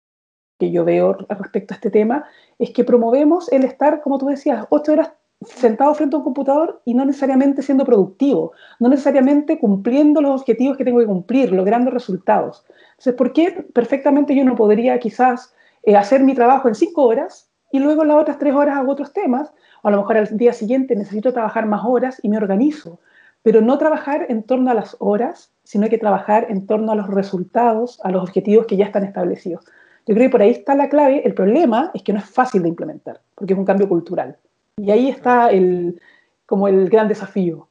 que 0.59 0.73
yo 0.73 0.85
veo 0.85 1.15
respecto 1.29 1.73
a 1.73 1.77
este 1.77 1.91
tema, 1.91 2.25
es 2.59 2.71
que 2.71 2.83
promovemos 2.83 3.51
el 3.53 3.65
estar, 3.65 4.03
como 4.03 4.19
tú 4.19 4.27
decías, 4.27 4.67
ocho 4.71 4.93
horas 4.93 5.13
sentado 5.45 5.95
frente 5.95 6.17
a 6.17 6.19
un 6.19 6.25
computador 6.25 6.83
y 6.85 6.95
no 6.95 7.05
necesariamente 7.05 7.63
siendo 7.63 7.85
productivo, 7.85 8.53
no 8.81 8.89
necesariamente 8.89 9.59
cumpliendo 9.59 10.21
los 10.21 10.41
objetivos 10.41 10.77
que 10.77 10.85
tengo 10.85 10.99
que 10.99 11.07
cumplir, 11.07 11.53
logrando 11.53 11.91
resultados. 11.91 12.65
Entonces, 12.93 13.15
¿por 13.15 13.33
qué 13.33 13.67
perfectamente 13.73 14.35
yo 14.35 14.45
no 14.45 14.57
podría 14.57 14.99
quizás 14.99 15.55
eh, 15.85 15.97
hacer 15.97 16.23
mi 16.23 16.35
trabajo 16.35 16.69
en 16.69 16.75
cinco 16.75 17.05
horas 17.05 17.52
y 17.73 17.79
luego 17.79 18.05
las 18.05 18.19
otras 18.19 18.39
tres 18.39 18.55
horas 18.55 18.77
hago 18.77 18.93
otros 18.93 19.13
temas, 19.13 19.53
o 19.83 19.89
a 19.89 19.91
lo 19.91 19.97
mejor 19.97 20.19
al 20.19 20.37
día 20.37 20.53
siguiente 20.53 20.95
necesito 20.95 21.33
trabajar 21.33 21.67
más 21.67 21.83
horas 21.85 22.21
y 22.23 22.29
me 22.29 22.37
organizo, 22.37 23.01
pero 23.43 23.61
no 23.61 23.79
trabajar 23.79 24.27
en 24.29 24.43
torno 24.43 24.71
a 24.71 24.75
las 24.75 24.95
horas, 25.01 25.53
sino 25.65 25.89
que 25.89 25.99
trabajar 25.99 26.47
en 26.51 26.67
torno 26.67 26.93
a 26.93 26.95
los 26.95 27.09
resultados, 27.09 27.99
a 28.05 28.11
los 28.11 28.23
objetivos 28.23 28.67
que 28.67 28.77
ya 28.77 28.85
están 28.85 29.05
establecidos. 29.05 29.65
Yo 30.07 30.15
creo 30.15 30.27
que 30.27 30.33
por 30.33 30.43
ahí 30.43 30.51
está 30.51 30.75
la 30.75 30.89
clave. 30.89 31.27
El 31.27 31.35
problema 31.35 31.91
es 31.95 32.03
que 32.03 32.13
no 32.13 32.19
es 32.19 32.29
fácil 32.29 32.63
de 32.63 32.69
implementar, 32.69 33.21
porque 33.35 33.55
es 33.55 33.59
un 33.59 33.65
cambio 33.65 33.89
cultural. 33.89 34.37
Y 34.77 34.91
ahí 34.91 35.09
está 35.09 35.51
el, 35.51 36.01
como 36.45 36.69
el 36.69 36.91
gran 36.91 37.09
desafío. 37.09 37.69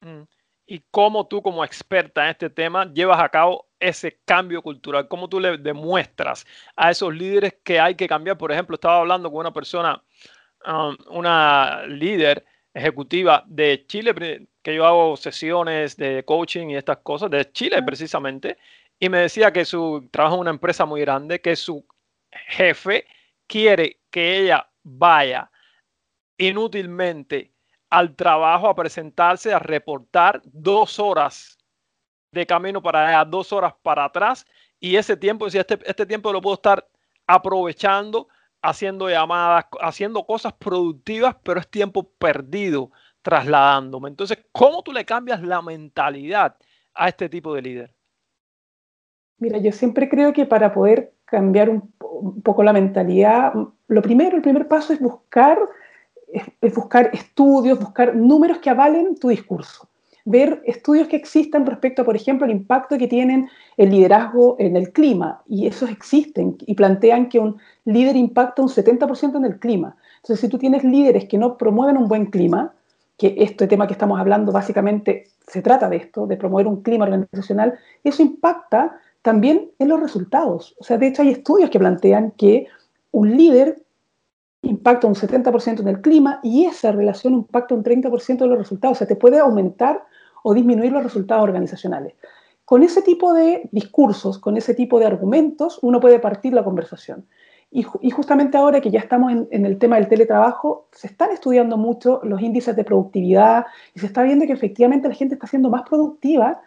Mm. 0.00 0.22
Y 0.66 0.82
cómo 0.90 1.26
tú 1.26 1.42
como 1.42 1.64
experta 1.64 2.24
en 2.24 2.30
este 2.30 2.48
tema 2.48 2.90
llevas 2.92 3.20
a 3.20 3.28
cabo 3.28 3.66
ese 3.82 4.20
cambio 4.24 4.62
cultural? 4.62 5.08
¿Cómo 5.08 5.28
tú 5.28 5.40
le 5.40 5.58
demuestras 5.58 6.46
a 6.76 6.90
esos 6.90 7.14
líderes 7.14 7.56
que 7.64 7.80
hay 7.80 7.96
que 7.96 8.08
cambiar? 8.08 8.38
Por 8.38 8.52
ejemplo, 8.52 8.74
estaba 8.76 9.00
hablando 9.00 9.30
con 9.30 9.40
una 9.40 9.52
persona, 9.52 10.02
um, 10.66 10.96
una 11.10 11.84
líder 11.86 12.44
ejecutiva 12.72 13.44
de 13.46 13.84
Chile, 13.86 14.48
que 14.62 14.74
yo 14.74 14.86
hago 14.86 15.16
sesiones 15.16 15.96
de 15.96 16.24
coaching 16.24 16.68
y 16.68 16.76
estas 16.76 16.98
cosas, 16.98 17.30
de 17.30 17.50
Chile 17.52 17.82
precisamente, 17.82 18.56
y 18.98 19.08
me 19.08 19.18
decía 19.18 19.52
que 19.52 19.64
su 19.64 20.08
trabaja 20.10 20.36
en 20.36 20.40
una 20.42 20.50
empresa 20.50 20.86
muy 20.86 21.00
grande, 21.00 21.40
que 21.40 21.56
su 21.56 21.84
jefe 22.30 23.06
quiere 23.46 24.00
que 24.10 24.38
ella 24.38 24.68
vaya 24.84 25.50
inútilmente 26.38 27.52
al 27.90 28.14
trabajo 28.16 28.68
a 28.68 28.74
presentarse, 28.74 29.52
a 29.52 29.58
reportar 29.58 30.40
dos 30.44 30.98
horas 30.98 31.58
de 32.32 32.46
camino 32.46 32.82
para 32.82 33.06
allá, 33.06 33.24
dos 33.24 33.52
horas 33.52 33.74
para 33.82 34.04
atrás, 34.04 34.46
y 34.80 34.96
ese 34.96 35.16
tiempo, 35.16 35.48
si 35.48 35.58
este, 35.58 35.78
este 35.84 36.06
tiempo 36.06 36.32
lo 36.32 36.40
puedo 36.40 36.54
estar 36.54 36.86
aprovechando, 37.26 38.28
haciendo 38.62 39.08
llamadas, 39.08 39.66
haciendo 39.80 40.24
cosas 40.24 40.54
productivas, 40.54 41.36
pero 41.42 41.60
es 41.60 41.68
tiempo 41.68 42.10
perdido 42.18 42.90
trasladándome. 43.20 44.08
Entonces, 44.08 44.38
¿cómo 44.50 44.82
tú 44.82 44.92
le 44.92 45.04
cambias 45.04 45.42
la 45.42 45.62
mentalidad 45.62 46.56
a 46.94 47.08
este 47.08 47.28
tipo 47.28 47.54
de 47.54 47.62
líder? 47.62 47.94
Mira, 49.38 49.58
yo 49.58 49.70
siempre 49.70 50.08
creo 50.08 50.32
que 50.32 50.46
para 50.46 50.72
poder 50.72 51.12
cambiar 51.24 51.68
un, 51.68 51.92
poco 52.42 52.62
la 52.62 52.72
mentalidad, 52.72 53.52
lo 53.88 54.02
primero, 54.02 54.36
el 54.36 54.42
primer 54.42 54.68
paso 54.68 54.92
es 54.92 55.00
buscar, 55.00 55.58
es 56.60 56.74
buscar 56.74 57.10
estudios, 57.12 57.78
buscar 57.78 58.14
números 58.14 58.58
que 58.58 58.70
avalen 58.70 59.16
tu 59.16 59.28
discurso 59.28 59.91
ver 60.24 60.62
estudios 60.66 61.08
que 61.08 61.16
existan 61.16 61.66
respecto 61.66 62.02
a, 62.02 62.04
por 62.04 62.16
ejemplo, 62.16 62.46
el 62.46 62.52
impacto 62.52 62.96
que 62.98 63.08
tienen 63.08 63.48
el 63.76 63.90
liderazgo 63.90 64.56
en 64.58 64.76
el 64.76 64.92
clima. 64.92 65.42
Y 65.46 65.66
esos 65.66 65.90
existen 65.90 66.56
y 66.66 66.74
plantean 66.74 67.28
que 67.28 67.38
un 67.38 67.58
líder 67.84 68.16
impacta 68.16 68.62
un 68.62 68.68
70% 68.68 69.36
en 69.36 69.44
el 69.44 69.58
clima. 69.58 69.96
Entonces, 70.16 70.40
si 70.40 70.48
tú 70.48 70.58
tienes 70.58 70.84
líderes 70.84 71.24
que 71.26 71.38
no 71.38 71.56
promueven 71.56 71.96
un 71.96 72.08
buen 72.08 72.26
clima, 72.26 72.72
que 73.16 73.34
este 73.38 73.66
tema 73.66 73.86
que 73.86 73.92
estamos 73.92 74.18
hablando 74.18 74.52
básicamente 74.52 75.28
se 75.46 75.62
trata 75.62 75.88
de 75.88 75.96
esto, 75.96 76.26
de 76.26 76.36
promover 76.36 76.66
un 76.66 76.82
clima 76.82 77.04
organizacional, 77.04 77.78
eso 78.04 78.22
impacta 78.22 78.98
también 79.22 79.70
en 79.78 79.88
los 79.88 80.00
resultados. 80.00 80.74
O 80.78 80.84
sea, 80.84 80.98
de 80.98 81.08
hecho 81.08 81.22
hay 81.22 81.30
estudios 81.30 81.70
que 81.70 81.78
plantean 81.78 82.32
que 82.32 82.66
un 83.10 83.36
líder 83.36 83.82
impacta 84.62 85.06
un 85.06 85.14
70% 85.14 85.80
en 85.80 85.88
el 85.88 86.00
clima 86.00 86.40
y 86.42 86.64
esa 86.66 86.92
relación 86.92 87.34
impacta 87.34 87.74
un 87.74 87.82
30% 87.82 88.38
de 88.38 88.46
los 88.46 88.58
resultados. 88.58 88.96
O 88.96 88.98
sea, 88.98 89.06
te 89.06 89.16
puede 89.16 89.38
aumentar 89.38 90.04
o 90.42 90.54
disminuir 90.54 90.92
los 90.92 91.02
resultados 91.02 91.44
organizacionales. 91.44 92.14
Con 92.64 92.82
ese 92.82 93.02
tipo 93.02 93.34
de 93.34 93.68
discursos, 93.72 94.38
con 94.38 94.56
ese 94.56 94.74
tipo 94.74 94.98
de 94.98 95.06
argumentos, 95.06 95.78
uno 95.82 96.00
puede 96.00 96.18
partir 96.18 96.52
la 96.52 96.64
conversación. 96.64 97.26
Y, 97.74 97.84
justamente 98.10 98.58
ahora 98.58 98.82
que 98.82 98.90
ya 98.90 99.00
estamos 99.00 99.32
en, 99.32 99.64
el 99.64 99.78
tema 99.78 99.96
del 99.96 100.06
teletrabajo, 100.06 100.88
se 100.92 101.06
están 101.06 101.30
estudiando 101.32 101.78
mucho 101.78 102.20
los 102.22 102.42
índices 102.42 102.76
de 102.76 102.84
productividad 102.84 103.64
y 103.94 104.00
se 104.00 104.06
está 104.06 104.22
viendo 104.22 104.46
que 104.46 104.52
efectivamente 104.52 105.08
la 105.08 105.14
gente 105.14 105.36
está 105.36 105.46
siendo 105.46 105.70
más 105.70 105.82
productiva 105.88 106.60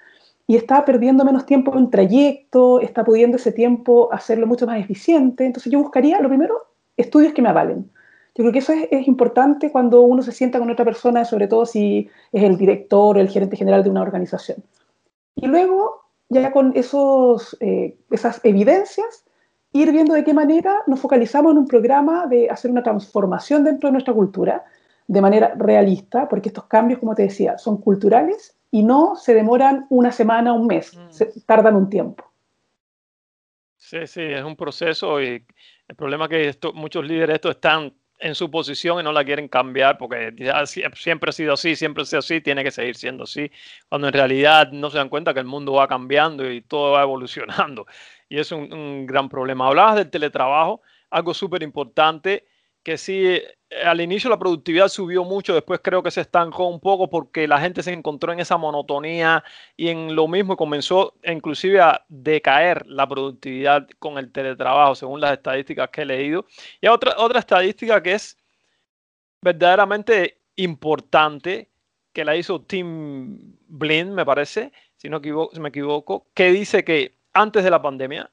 y 0.47 0.55
está 0.55 0.83
perdiendo 0.83 1.23
menos 1.23 1.45
tiempo 1.45 1.77
en 1.77 1.91
trayecto, 1.91 2.79
está 2.79 3.03
pudiendo 3.03 3.37
ese 3.37 3.51
tiempo 3.51 4.09
hacerlo 4.11 4.47
mucho 4.47 4.65
más 4.65 4.79
eficiente. 4.79 5.45
Entonces 5.45 5.71
yo 5.71 5.79
buscaría, 5.79 6.19
lo 6.21 6.27
primero, 6.27 6.59
estudios 6.97 7.33
que 7.33 7.43
me 7.43 7.49
avalen. 7.49 7.91
Yo 8.35 8.43
creo 8.43 8.51
que 8.51 8.59
eso 8.59 8.73
es, 8.73 9.07
importante 9.07 9.71
cuando 9.71 10.01
uno 10.01 10.21
se 10.21 10.33
sienta 10.33 10.59
con 10.59 10.69
otra 10.69 10.83
persona, 10.83 11.23
sobre 11.23 11.47
todo 11.47 11.65
si 11.65 12.09
es 12.33 12.43
el 12.43 12.57
director 12.57 13.15
o 13.15 13.19
el 13.19 13.29
gerente 13.29 13.55
general 13.55 13.81
de 13.81 13.89
una 13.89 14.01
organización. 14.01 14.61
Y 15.35 15.47
luego, 15.47 16.01
ya 16.27 16.51
con 16.51 16.73
esos, 16.75 17.55
eh, 17.61 17.97
esas 18.11 18.41
evidencias, 18.43 19.23
ir 19.71 19.89
viendo 19.93 20.13
de 20.13 20.25
qué 20.25 20.33
manera 20.33 20.83
nos 20.85 20.99
focalizamos 20.99 21.53
en 21.53 21.59
un 21.59 21.67
programa 21.67 22.27
de 22.27 22.49
hacer 22.49 22.71
una 22.71 22.83
transformación 22.83 23.63
dentro 23.63 23.87
de 23.87 23.93
nuestra 23.93 24.13
cultura 24.13 24.65
de 25.07 25.21
manera 25.21 25.53
realista, 25.55 26.27
porque 26.27 26.49
estos 26.49 26.65
cambios, 26.65 26.99
como 26.99 27.15
te 27.15 27.23
decía, 27.23 27.57
son 27.57 27.77
culturales 27.77 28.57
y 28.69 28.83
no 28.83 29.15
se 29.15 29.33
demoran 29.33 29.85
una 29.89 30.11
semana, 30.11 30.51
un 30.51 30.67
mes, 30.67 30.93
mm. 30.93 31.09
se 31.09 31.25
tardan 31.45 31.77
un 31.77 31.89
tiempo. 31.89 32.25
Sí, 33.77 34.07
sí, 34.07 34.21
es 34.21 34.43
un 34.43 34.57
proceso 34.57 35.21
y 35.21 35.45
el 35.87 35.95
problema 35.95 36.25
es 36.25 36.29
que 36.29 36.47
esto, 36.49 36.73
muchos 36.73 37.05
líderes 37.05 37.35
esto 37.35 37.51
están 37.51 37.93
en 38.19 38.35
su 38.35 38.49
posición 38.49 38.99
y 38.99 39.03
no 39.03 39.11
la 39.11 39.23
quieren 39.25 39.47
cambiar 39.47 39.97
porque 39.97 40.33
siempre 40.95 41.29
ha 41.29 41.33
sido 41.33 41.53
así, 41.53 41.75
siempre 41.75 42.03
ha 42.03 42.05
sido 42.05 42.19
así, 42.19 42.41
tiene 42.41 42.63
que 42.63 42.71
seguir 42.71 42.95
siendo 42.95 43.23
así, 43.25 43.51
cuando 43.89 44.07
en 44.07 44.13
realidad 44.13 44.71
no 44.71 44.89
se 44.89 44.97
dan 44.97 45.09
cuenta 45.09 45.33
que 45.33 45.39
el 45.39 45.45
mundo 45.45 45.73
va 45.73 45.87
cambiando 45.87 46.49
y 46.49 46.61
todo 46.61 46.93
va 46.93 47.03
evolucionando. 47.03 47.85
Y 48.29 48.39
es 48.39 48.51
un, 48.51 48.73
un 48.73 49.05
gran 49.05 49.29
problema. 49.29 49.67
Hablabas 49.67 49.97
del 49.97 50.09
teletrabajo, 50.09 50.81
algo 51.11 51.33
súper 51.33 51.61
importante 51.63 52.45
que 52.85 52.99
sí, 52.99 53.25
eh, 53.25 53.57
al 53.83 53.99
inicio 53.99 54.29
la 54.29 54.37
productividad 54.37 54.89
subió 54.89 55.23
mucho, 55.25 55.55
después 55.55 55.81
creo 55.83 56.03
que 56.03 56.11
se 56.11 56.21
estancó 56.21 56.67
un 56.67 56.79
poco 56.79 57.09
porque 57.09 57.47
la 57.47 57.59
gente 57.59 57.81
se 57.81 57.91
encontró 57.91 58.31
en 58.31 58.39
esa 58.39 58.57
monotonía 58.57 59.43
y 59.75 59.89
en 59.89 60.15
lo 60.15 60.27
mismo 60.27 60.55
comenzó 60.55 61.15
inclusive 61.25 61.81
a 61.81 62.05
decaer 62.07 62.85
la 62.85 63.07
productividad 63.07 63.87
con 63.97 64.19
el 64.19 64.31
teletrabajo, 64.31 64.93
según 64.93 65.19
las 65.19 65.33
estadísticas 65.33 65.89
que 65.89 66.03
he 66.03 66.05
leído. 66.05 66.45
Y 66.79 66.87
otra, 66.87 67.15
otra 67.17 67.39
estadística 67.39 68.03
que 68.03 68.13
es 68.13 68.37
verdaderamente 69.41 70.41
importante, 70.55 71.71
que 72.13 72.23
la 72.23 72.35
hizo 72.35 72.61
Tim 72.61 73.57
Blind, 73.67 74.11
me 74.11 74.25
parece, 74.25 74.71
si 74.95 75.09
no 75.09 75.19
me 75.19 75.69
equivoco, 75.69 76.27
que 76.35 76.51
dice 76.51 76.83
que 76.83 77.17
antes 77.33 77.63
de 77.63 77.71
la 77.71 77.81
pandemia, 77.81 78.29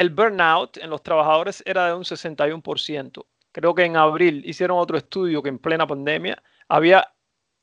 el 0.00 0.08
burnout 0.08 0.78
en 0.78 0.88
los 0.88 1.02
trabajadores 1.02 1.62
era 1.66 1.88
de 1.88 1.92
un 1.92 2.04
61%. 2.04 3.26
Creo 3.52 3.74
que 3.74 3.84
en 3.84 3.98
abril 3.98 4.42
hicieron 4.46 4.78
otro 4.78 4.96
estudio 4.96 5.42
que 5.42 5.50
en 5.50 5.58
plena 5.58 5.86
pandemia 5.86 6.42
había 6.68 7.12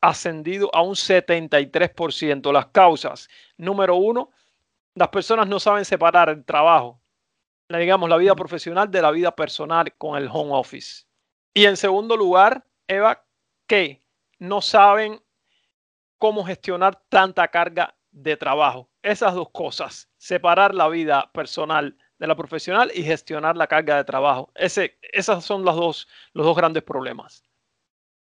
ascendido 0.02 0.70
a 0.72 0.84
un 0.84 0.94
73%. 0.94 2.54
Las 2.54 2.68
causas, 2.68 3.28
número 3.58 3.96
uno, 3.96 4.30
las 4.94 5.08
personas 5.08 5.48
no 5.48 5.60
saben 5.60 5.84
separar 5.84 6.30
el 6.30 6.46
trabajo, 6.46 7.02
digamos, 7.70 8.08
la 8.08 8.18
vida 8.18 8.36
profesional 8.36 8.92
de 8.92 9.02
la 9.02 9.10
vida 9.10 9.36
personal 9.36 9.92
con 9.98 10.16
el 10.16 10.30
home 10.32 10.54
office. 10.54 11.08
Y 11.56 11.66
en 11.66 11.76
segundo 11.76 12.16
lugar, 12.16 12.68
Eva, 12.88 13.26
que 13.66 14.04
no 14.38 14.62
saben 14.62 15.20
cómo 16.20 16.46
gestionar 16.46 17.02
tanta 17.10 17.48
carga 17.48 17.98
de 18.12 18.38
trabajo. 18.38 18.92
Esas 19.02 19.34
dos 19.34 19.50
cosas, 19.50 20.08
separar 20.18 20.76
la 20.76 20.88
vida 20.88 21.32
personal 21.34 21.98
de 22.20 22.28
la 22.28 22.36
profesional 22.36 22.92
y 22.94 23.04
gestionar 23.04 23.56
la 23.56 23.68
carga 23.68 23.98
de 23.98 24.04
trabajo. 24.04 24.50
Ese, 24.56 24.98
esos 25.12 25.44
son 25.44 25.64
los 25.64 25.76
dos, 25.76 26.08
los 26.34 26.46
dos 26.46 26.56
grandes 26.56 26.84
problemas. 26.84 27.44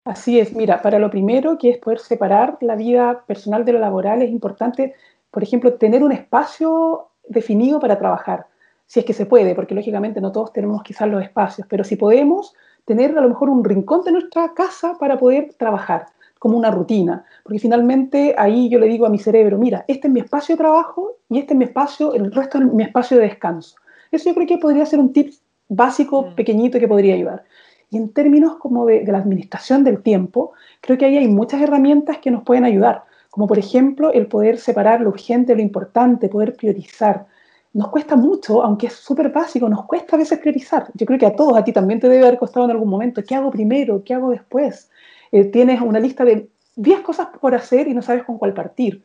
Así 0.05 0.41
es, 0.41 0.55
mira, 0.55 0.83
para 0.83 0.99
lo 0.99 1.11
primero, 1.11 1.59
que 1.59 1.71
es 1.71 1.79
poder 1.79 2.01
separar 2.01 2.59
la 2.61 2.75
vida 2.75 3.25
personal 3.27 3.65
de 3.65 3.73
lo 3.73 3.79
laboral, 3.79 4.23
es 4.23 4.31
importante, 4.31 4.95
por 5.31 5.43
ejemplo, 5.43 5.75
tener 5.75 6.03
un 6.03 6.11
espacio 6.11 7.11
definido 7.29 7.79
para 7.79 7.99
trabajar, 7.99 8.47
si 8.87 8.99
es 8.99 9.07
que 9.07 9.13
se 9.13 9.27
puede, 9.27 9.55
porque 9.55 9.77
lógicamente 9.77 10.21
no 10.21 10.33
todos 10.33 10.53
tenemos 10.53 10.83
quizás 10.83 11.09
los 11.09 11.23
espacios, 11.23 11.69
pero 11.71 11.85
si 11.85 11.95
podemos 11.95 12.53
tener 12.85 13.17
a 13.17 13.21
lo 13.21 13.29
mejor 13.29 13.49
un 13.49 13.65
rincón 13.65 14.03
de 14.03 14.11
nuestra 14.11 14.53
casa 14.55 14.97
para 14.99 15.17
poder 15.17 15.55
trabajar 15.57 16.07
como 16.43 16.59
una 16.59 16.73
rutina, 16.73 17.25
porque 17.45 17.61
finalmente 17.61 18.35
ahí 18.37 18.69
yo 18.69 18.81
le 18.81 18.89
digo 18.89 19.07
a 19.07 19.09
mi 19.09 19.19
cerebro, 19.21 19.59
mira, 19.59 19.85
este 19.87 20.09
es 20.09 20.13
mi 20.13 20.19
espacio 20.19 20.57
de 20.57 20.59
trabajo 20.59 21.19
y 21.29 21.39
este 21.39 21.53
es 21.53 21.59
mi 21.59 21.67
espacio, 21.67 22.15
el 22.15 22.33
resto 22.33 22.59
es 22.59 22.65
mi 22.65 22.83
espacio 22.83 23.17
de 23.17 23.23
descanso. 23.23 23.77
Eso 24.11 24.29
yo 24.29 24.35
creo 24.35 24.49
que 24.49 24.59
podría 24.59 24.85
ser 24.85 24.99
un 24.99 25.13
tip 25.13 25.33
básico, 25.69 26.23
mm. 26.23 26.35
pequeñito, 26.35 26.81
que 26.81 26.89
podría 26.89 27.15
ayudar. 27.15 27.45
Y 27.91 27.97
en 27.97 28.13
términos 28.13 28.57
como 28.57 28.87
de, 28.87 29.05
la 29.05 29.19
administración 29.19 29.85
del 29.85 30.03
tiempo, 30.03 30.51
creo 30.81 30.99
que 30.99 31.05
ahí 31.05 31.17
hay 31.17 31.29
muchas 31.29 31.63
herramientas 31.63 32.19
que 32.19 32.33
nos 32.33 32.43
pueden 32.43 32.65
ayudar, 32.65 33.05
como 33.31 33.47
por 33.47 33.61
ejemplo 33.61 34.13
el 34.13 34.27
poder 34.27 34.59
separar 34.59 35.01
lo 35.01 35.11
urgente 35.11 35.53
de 35.53 35.59
lo 35.59 35.63
importante, 35.63 36.29
poder 36.29 36.57
priorizar. 36.57 37.27
Nos 37.73 37.89
cuesta 37.91 38.17
mucho, 38.17 38.65
aunque 38.65 38.89
es 38.89 38.95
súper 38.95 39.29
básico, 39.31 39.69
nos 39.69 39.85
cuesta 39.85 40.17
a 40.17 40.19
veces 40.19 40.41
priorizar. 40.41 40.91
Yo 40.95 41.07
creo 41.07 41.21
que 41.21 41.27
a 41.27 41.37
todos, 41.37 41.57
a 41.57 41.63
ti 41.63 41.73
también 41.73 42.01
te 42.01 42.09
debe 42.09 42.27
haber 42.27 42.41
costado 42.41 42.65
en 42.65 42.73
algún 42.73 42.89
momento. 42.89 43.23
¿Qué 43.23 43.37
hago 43.37 43.53
primero? 43.53 44.03
¿Qué 44.05 44.13
hago 44.13 44.31
después? 44.31 44.91
Eh, 45.33 45.45
tienes 45.47 45.81
una 45.81 45.99
lista 45.99 46.25
de 46.25 46.49
10 46.77 47.01
cosas 47.01 47.29
por 47.41 47.55
hacer 47.55 47.89
y 47.89 47.95
no 47.95 48.03
sabes 48.03 48.25
con 48.25 48.39
cuál 48.39 48.55
partir. 48.55 49.03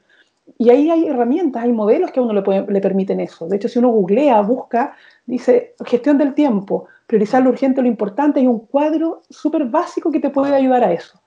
Y 0.57 0.69
ahí 0.69 0.89
hay 0.89 1.07
herramientas, 1.07 1.63
hay 1.63 1.71
modelos 1.71 2.11
que 2.11 2.19
a 2.19 2.23
uno 2.23 2.33
le, 2.33 2.65
le 2.67 2.81
permiten 2.81 3.19
eso. 3.19 3.47
De 3.47 3.57
hecho, 3.57 3.67
si 3.67 3.79
uno 3.79 3.89
googlea, 3.89 4.39
busca, 4.41 4.95
dice 5.25 5.75
gestión 5.85 6.17
del 6.17 6.33
tiempo, 6.33 6.87
priorizar 7.05 7.43
lo 7.43 7.49
urgente, 7.49 7.81
lo 7.81 7.87
importante, 7.87 8.39
hay 8.39 8.47
un 8.47 8.59
cuadro 8.59 9.23
súper 9.29 9.65
básico 9.65 10.11
que 10.11 10.19
te 10.19 10.29
puede 10.29 10.55
ayudar 10.55 10.83
a 10.83 10.93
eso. 10.93 11.19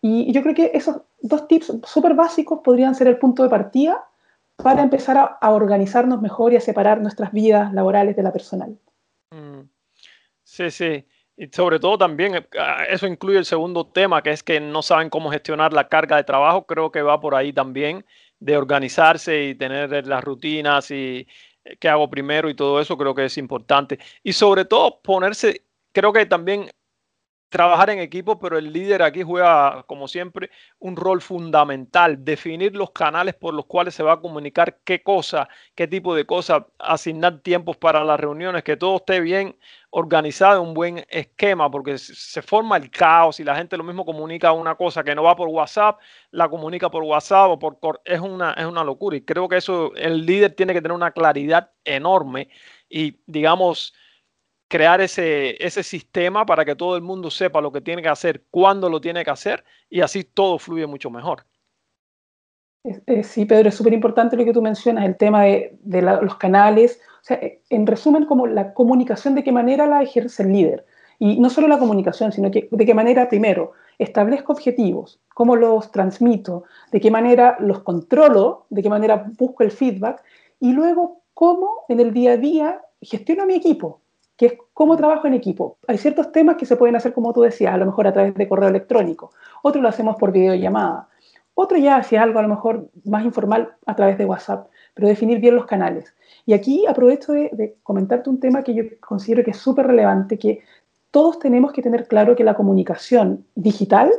Y, 0.00 0.32
yo 0.32 0.42
creo 0.42 0.54
que 0.54 0.70
esos 0.74 1.00
dos 1.20 1.48
tips 1.48 1.72
súper 1.84 2.14
básicos 2.14 2.60
podrían 2.62 2.94
ser 2.94 3.08
el 3.08 3.18
punto 3.18 3.42
de 3.42 3.48
partida 3.48 4.04
para 4.56 4.82
empezar 4.82 5.36
a, 5.40 5.50
organizarnos 5.50 6.22
mejor 6.22 6.52
y 6.52 6.56
a 6.56 6.60
separar 6.60 7.00
nuestras 7.00 7.32
vidas 7.32 7.72
laborales 7.72 8.16
de 8.16 8.22
la 8.22 8.32
personal. 8.32 8.78
Mm. 9.30 9.68
Sí, 10.44 10.70
sí. 10.70 11.04
Y 11.38 11.48
sobre 11.52 11.78
todo 11.78 11.98
también, 11.98 12.34
eh, 12.36 12.48
ah, 12.58 12.84
eso 12.88 13.06
incluye 13.06 13.38
el 13.38 13.44
segundo 13.44 13.86
tema, 13.86 14.22
que 14.22 14.30
es 14.30 14.42
que 14.42 14.58
no 14.58 14.80
saben 14.82 15.10
cómo 15.10 15.30
gestionar 15.30 15.72
la 15.72 15.88
carga 15.88 16.16
de 16.16 16.24
trabajo. 16.24 16.66
Creo 16.66 16.90
que 16.90 17.02
va 17.02 17.20
por 17.20 17.34
ahí 17.34 17.52
también, 17.52 18.06
de 18.40 18.56
organizarse 18.56 19.44
y 19.44 19.54
tener 19.54 20.06
las 20.06 20.24
rutinas 20.24 20.90
y 20.90 21.26
eh, 21.64 21.76
qué 21.78 21.88
hago 21.90 22.08
primero 22.08 22.48
y 22.48 22.54
todo 22.54 22.80
eso, 22.80 22.96
creo 22.96 23.14
que 23.14 23.26
es 23.26 23.36
importante. 23.36 23.98
Y 24.22 24.32
sobre 24.32 24.64
todo 24.64 25.00
ponerse, 25.02 25.62
creo 25.92 26.12
que 26.12 26.24
también 26.26 26.70
trabajar 27.48 27.90
en 27.90 28.00
equipo, 28.00 28.38
pero 28.38 28.58
el 28.58 28.72
líder 28.72 29.02
aquí 29.02 29.22
juega, 29.22 29.84
como 29.86 30.08
siempre, 30.08 30.50
un 30.78 30.96
rol 30.96 31.20
fundamental, 31.22 32.24
definir 32.24 32.74
los 32.74 32.90
canales 32.90 33.34
por 33.34 33.54
los 33.54 33.66
cuales 33.66 33.94
se 33.94 34.02
va 34.02 34.14
a 34.14 34.20
comunicar 34.20 34.78
qué 34.84 35.02
cosa, 35.02 35.48
qué 35.74 35.86
tipo 35.86 36.14
de 36.14 36.26
cosas, 36.26 36.64
asignar 36.78 37.40
tiempos 37.40 37.76
para 37.76 38.04
las 38.04 38.18
reuniones, 38.18 38.64
que 38.64 38.76
todo 38.76 38.96
esté 38.96 39.20
bien 39.20 39.56
organizado, 39.90 40.60
un 40.60 40.74
buen 40.74 41.06
esquema, 41.08 41.70
porque 41.70 41.96
se 41.98 42.42
forma 42.42 42.76
el 42.76 42.90
caos 42.90 43.40
y 43.40 43.44
la 43.44 43.56
gente 43.56 43.76
lo 43.76 43.84
mismo 43.84 44.04
comunica 44.04 44.52
una 44.52 44.74
cosa 44.74 45.04
que 45.04 45.14
no 45.14 45.22
va 45.22 45.36
por 45.36 45.48
WhatsApp, 45.48 45.98
la 46.32 46.48
comunica 46.48 46.90
por 46.90 47.02
WhatsApp 47.04 47.50
o 47.50 47.58
por... 47.58 48.02
Es 48.04 48.20
una, 48.20 48.52
es 48.52 48.66
una 48.66 48.84
locura. 48.84 49.16
Y 49.16 49.22
creo 49.22 49.48
que 49.48 49.56
eso, 49.56 49.94
el 49.94 50.26
líder 50.26 50.54
tiene 50.54 50.74
que 50.74 50.82
tener 50.82 50.94
una 50.94 51.12
claridad 51.12 51.70
enorme 51.84 52.48
y, 52.88 53.18
digamos, 53.26 53.94
crear 54.68 55.00
ese, 55.00 55.62
ese 55.64 55.82
sistema 55.82 56.44
para 56.44 56.64
que 56.64 56.74
todo 56.74 56.96
el 56.96 57.02
mundo 57.02 57.30
sepa 57.30 57.60
lo 57.60 57.72
que 57.72 57.80
tiene 57.80 58.02
que 58.02 58.08
hacer, 58.08 58.44
cuándo 58.50 58.88
lo 58.88 59.00
tiene 59.00 59.24
que 59.24 59.30
hacer 59.30 59.64
y 59.88 60.00
así 60.00 60.24
todo 60.24 60.58
fluye 60.58 60.86
mucho 60.86 61.10
mejor. 61.10 61.44
Sí, 63.24 63.44
Pedro, 63.46 63.68
es 63.68 63.74
súper 63.74 63.92
importante 63.92 64.36
lo 64.36 64.44
que 64.44 64.52
tú 64.52 64.62
mencionas, 64.62 65.04
el 65.04 65.16
tema 65.16 65.42
de, 65.42 65.76
los 66.22 66.36
canales. 66.36 67.00
O 67.22 67.24
sea, 67.24 67.40
en 67.68 67.86
resumen, 67.86 68.26
como 68.26 68.46
la 68.46 68.74
comunicación, 68.74 69.34
de 69.34 69.42
qué 69.42 69.50
manera 69.50 69.86
la 69.86 70.02
ejerce 70.02 70.44
el 70.44 70.52
líder. 70.52 70.86
Y 71.18 71.40
no 71.40 71.50
solo 71.50 71.66
la 71.66 71.78
comunicación, 71.78 72.30
sino 72.30 72.50
que 72.50 72.68
de 72.70 72.86
qué 72.86 72.94
manera, 72.94 73.28
primero, 73.28 73.72
establezco 73.98 74.52
objetivos, 74.52 75.18
cómo 75.34 75.56
los 75.56 75.90
transmito, 75.90 76.64
de 76.92 77.00
qué 77.00 77.10
manera 77.10 77.56
los 77.58 77.80
controlo, 77.80 78.66
de 78.70 78.82
qué 78.82 78.88
manera 78.88 79.26
busco 79.36 79.64
el 79.64 79.72
feedback, 79.72 80.22
y 80.60 80.72
luego 80.72 81.22
cómo 81.34 81.86
en 81.88 82.00
el 82.00 82.12
día 82.12 82.32
a 82.32 82.36
día 82.36 82.80
gestiono 83.00 83.42
a 83.42 83.46
mi 83.46 83.54
equipo 83.54 84.00
que 84.36 84.46
es 84.46 84.52
cómo 84.72 84.96
trabajo 84.96 85.26
en 85.26 85.34
equipo. 85.34 85.78
Hay 85.88 85.98
ciertos 85.98 86.32
temas 86.32 86.56
que 86.56 86.66
se 86.66 86.76
pueden 86.76 86.96
hacer, 86.96 87.12
como 87.12 87.32
tú 87.32 87.42
decías, 87.42 87.74
a 87.74 87.78
lo 87.78 87.86
mejor 87.86 88.06
a 88.06 88.12
través 88.12 88.34
de 88.34 88.48
correo 88.48 88.68
electrónico, 88.68 89.30
otros 89.62 89.82
lo 89.82 89.88
hacemos 89.88 90.16
por 90.16 90.32
videollamada, 90.32 91.08
otro 91.54 91.78
ya 91.78 91.96
hacia 91.96 92.22
algo 92.22 92.38
a 92.38 92.42
lo 92.42 92.48
mejor 92.48 92.90
más 93.04 93.24
informal 93.24 93.74
a 93.86 93.96
través 93.96 94.18
de 94.18 94.26
WhatsApp, 94.26 94.68
pero 94.94 95.08
definir 95.08 95.40
bien 95.40 95.54
los 95.54 95.64
canales. 95.64 96.14
Y 96.44 96.52
aquí 96.52 96.84
aprovecho 96.86 97.32
de, 97.32 97.50
de 97.52 97.76
comentarte 97.82 98.28
un 98.28 98.40
tema 98.40 98.62
que 98.62 98.74
yo 98.74 98.84
considero 99.00 99.42
que 99.42 99.52
es 99.52 99.56
súper 99.56 99.86
relevante, 99.86 100.38
que 100.38 100.60
todos 101.10 101.38
tenemos 101.38 101.72
que 101.72 101.80
tener 101.80 102.08
claro 102.08 102.36
que 102.36 102.44
la 102.44 102.54
comunicación 102.54 103.46
digital 103.54 104.12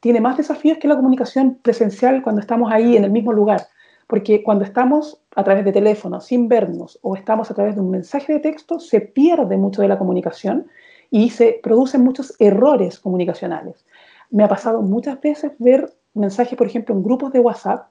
tiene 0.00 0.20
más 0.20 0.36
desafíos 0.36 0.78
que 0.78 0.88
la 0.88 0.96
comunicación 0.96 1.58
presencial 1.60 2.22
cuando 2.22 2.40
estamos 2.40 2.72
ahí 2.72 2.96
en 2.96 3.04
el 3.04 3.10
mismo 3.10 3.32
lugar. 3.32 3.66
Porque 4.08 4.42
cuando 4.42 4.64
estamos 4.64 5.20
a 5.36 5.44
través 5.44 5.64
de 5.64 5.72
teléfono 5.72 6.20
sin 6.20 6.48
vernos 6.48 6.98
o 7.02 7.14
estamos 7.14 7.50
a 7.50 7.54
través 7.54 7.76
de 7.76 7.82
un 7.82 7.90
mensaje 7.90 8.32
de 8.32 8.40
texto, 8.40 8.80
se 8.80 9.00
pierde 9.00 9.56
mucho 9.56 9.82
de 9.82 9.88
la 9.88 9.98
comunicación 9.98 10.66
y 11.10 11.30
se 11.30 11.60
producen 11.62 12.02
muchos 12.02 12.34
errores 12.40 12.98
comunicacionales. 12.98 13.84
Me 14.30 14.42
ha 14.42 14.48
pasado 14.48 14.82
muchas 14.82 15.20
veces 15.20 15.52
ver 15.58 15.92
mensajes, 16.14 16.58
por 16.58 16.66
ejemplo, 16.66 16.94
en 16.94 17.02
grupos 17.02 17.32
de 17.32 17.40
WhatsApp, 17.40 17.86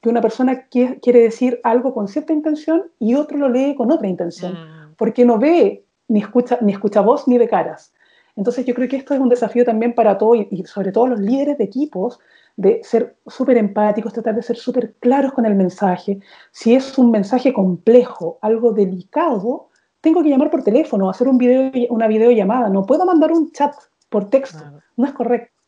que 0.00 0.08
una 0.08 0.20
persona 0.20 0.66
quiere 0.68 1.20
decir 1.20 1.60
algo 1.62 1.92
con 1.94 2.08
cierta 2.08 2.32
intención 2.32 2.84
y 2.98 3.14
otro 3.14 3.38
lo 3.38 3.48
lee 3.48 3.74
con 3.76 3.90
otra 3.90 4.08
intención, 4.08 4.52
mm. 4.52 4.94
porque 4.96 5.24
no 5.24 5.38
ve 5.38 5.84
ni 6.08 6.20
escucha, 6.20 6.58
ni 6.60 6.72
escucha 6.72 7.00
voz 7.00 7.28
ni 7.28 7.36
de 7.38 7.48
caras. 7.48 7.92
Entonces 8.38 8.64
yo 8.64 8.72
creo 8.72 8.88
que 8.88 8.96
esto 8.96 9.14
es 9.14 9.20
un 9.20 9.28
desafío 9.28 9.64
también 9.64 9.96
para 9.96 10.16
todos 10.16 10.46
y 10.48 10.64
sobre 10.64 10.92
todo 10.92 11.08
los 11.08 11.18
líderes 11.18 11.58
de 11.58 11.64
equipos 11.64 12.20
de 12.54 12.80
ser 12.84 13.16
súper 13.26 13.56
empáticos, 13.56 14.12
tratar 14.12 14.36
de 14.36 14.44
ser 14.44 14.56
súper 14.56 14.94
claros 15.00 15.32
con 15.32 15.44
el 15.44 15.56
mensaje. 15.56 16.20
Si 16.52 16.72
es 16.72 16.96
un 16.98 17.10
mensaje 17.10 17.52
complejo, 17.52 18.38
algo 18.40 18.72
delicado, 18.72 19.70
tengo 20.00 20.22
que 20.22 20.28
llamar 20.28 20.52
por 20.52 20.62
teléfono, 20.62 21.10
hacer 21.10 21.26
un 21.26 21.36
video, 21.36 21.72
una 21.90 22.06
videollamada. 22.06 22.68
No 22.68 22.86
puedo 22.86 23.04
mandar 23.04 23.32
un 23.32 23.50
chat 23.50 23.74
por 24.08 24.30
texto. 24.30 24.64
No 24.96 25.06
es 25.06 25.12
correcto. 25.12 25.60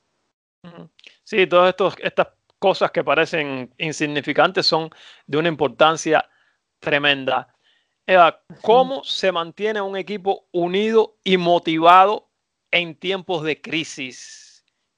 Sí, 1.25 1.49
todas 1.49 1.75
estas 2.01 2.29
cosas 2.61 2.93
que 2.93 3.03
parecen 3.03 3.75
insignificantes 3.79 4.65
son 4.65 4.91
de 5.27 5.39
una 5.39 5.49
importancia 5.49 6.25
tremenda. 6.79 7.53
Eva, 8.07 8.41
¿cómo 8.63 9.03
se 9.03 9.33
mantiene 9.33 9.81
un 9.81 9.97
equipo 9.97 10.47
unido 10.53 11.17
y 11.25 11.37
motivado 11.37 12.30
en 12.71 12.95
tiempos 12.95 13.43
de 13.43 13.61
crisis? 13.61 14.51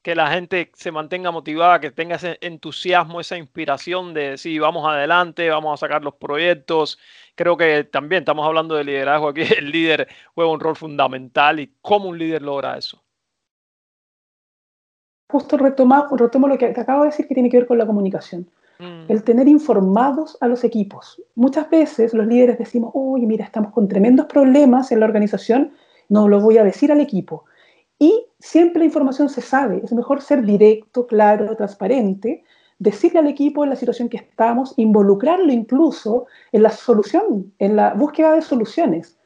que 0.02 0.16
la 0.16 0.30
gente 0.30 0.72
se 0.74 0.90
mantenga 0.90 1.30
motivada, 1.30 1.80
que 1.80 1.92
tenga 1.92 2.16
ese 2.16 2.36
entusiasmo, 2.40 3.20
esa 3.20 3.38
inspiración 3.38 4.12
de 4.12 4.30
decir, 4.30 4.60
vamos 4.60 4.86
adelante, 4.86 5.48
vamos 5.48 5.74
a 5.74 5.86
sacar 5.86 6.02
los 6.02 6.14
proyectos. 6.14 6.98
Creo 7.36 7.56
que 7.56 7.84
también 7.84 8.22
estamos 8.22 8.44
hablando 8.44 8.74
de 8.74 8.84
liderazgo 8.84 9.28
aquí, 9.28 9.42
el 9.56 9.70
líder 9.70 10.08
juega 10.34 10.50
un 10.50 10.60
rol 10.60 10.76
fundamental 10.76 11.60
y 11.60 11.72
cómo 11.80 12.08
un 12.08 12.18
líder 12.18 12.42
logra 12.42 12.76
eso. 12.76 13.00
Justo 15.30 15.56
retomo, 15.56 16.08
retomo 16.16 16.48
lo 16.48 16.58
que 16.58 16.68
te 16.68 16.80
acabo 16.80 17.04
de 17.04 17.10
decir 17.10 17.26
que 17.26 17.34
tiene 17.34 17.48
que 17.48 17.58
ver 17.58 17.66
con 17.66 17.78
la 17.78 17.86
comunicación. 17.86 18.50
Mm. 18.80 19.04
El 19.08 19.22
tener 19.22 19.46
informados 19.46 20.36
a 20.40 20.48
los 20.48 20.64
equipos. 20.64 21.22
Muchas 21.36 21.70
veces 21.70 22.12
los 22.12 22.26
líderes 22.26 22.58
decimos, 22.58 22.90
uy, 22.92 23.24
mira, 23.24 23.44
estamos 23.44 23.72
con 23.72 23.88
tremendos 23.88 24.26
problemas 24.26 24.90
en 24.90 24.98
la 24.98 25.06
organización, 25.06 25.72
no 26.08 26.28
lo 26.28 26.40
voy 26.40 26.58
a 26.58 26.64
decir 26.64 26.90
al 26.90 27.00
equipo 27.00 27.44
y 28.02 28.26
siempre 28.40 28.80
la 28.80 28.86
información 28.86 29.28
se 29.28 29.40
sabe. 29.40 29.80
Es 29.84 29.92
mejor 29.92 30.22
ser 30.22 30.44
directo, 30.44 31.06
claro, 31.06 31.54
transparente, 31.54 32.42
decirle 32.80 33.20
al 33.20 33.28
equipo 33.28 33.64
la 33.64 33.76
situación 33.76 34.08
que 34.08 34.16
estamos, 34.16 34.74
involucrarlo 34.76 35.52
incluso 35.52 36.26
en 36.50 36.64
la 36.64 36.70
solución, 36.70 37.52
en 37.60 37.76
la 37.76 37.94
búsqueda 37.94 38.32
de 38.34 38.42
soluciones. 38.42 39.16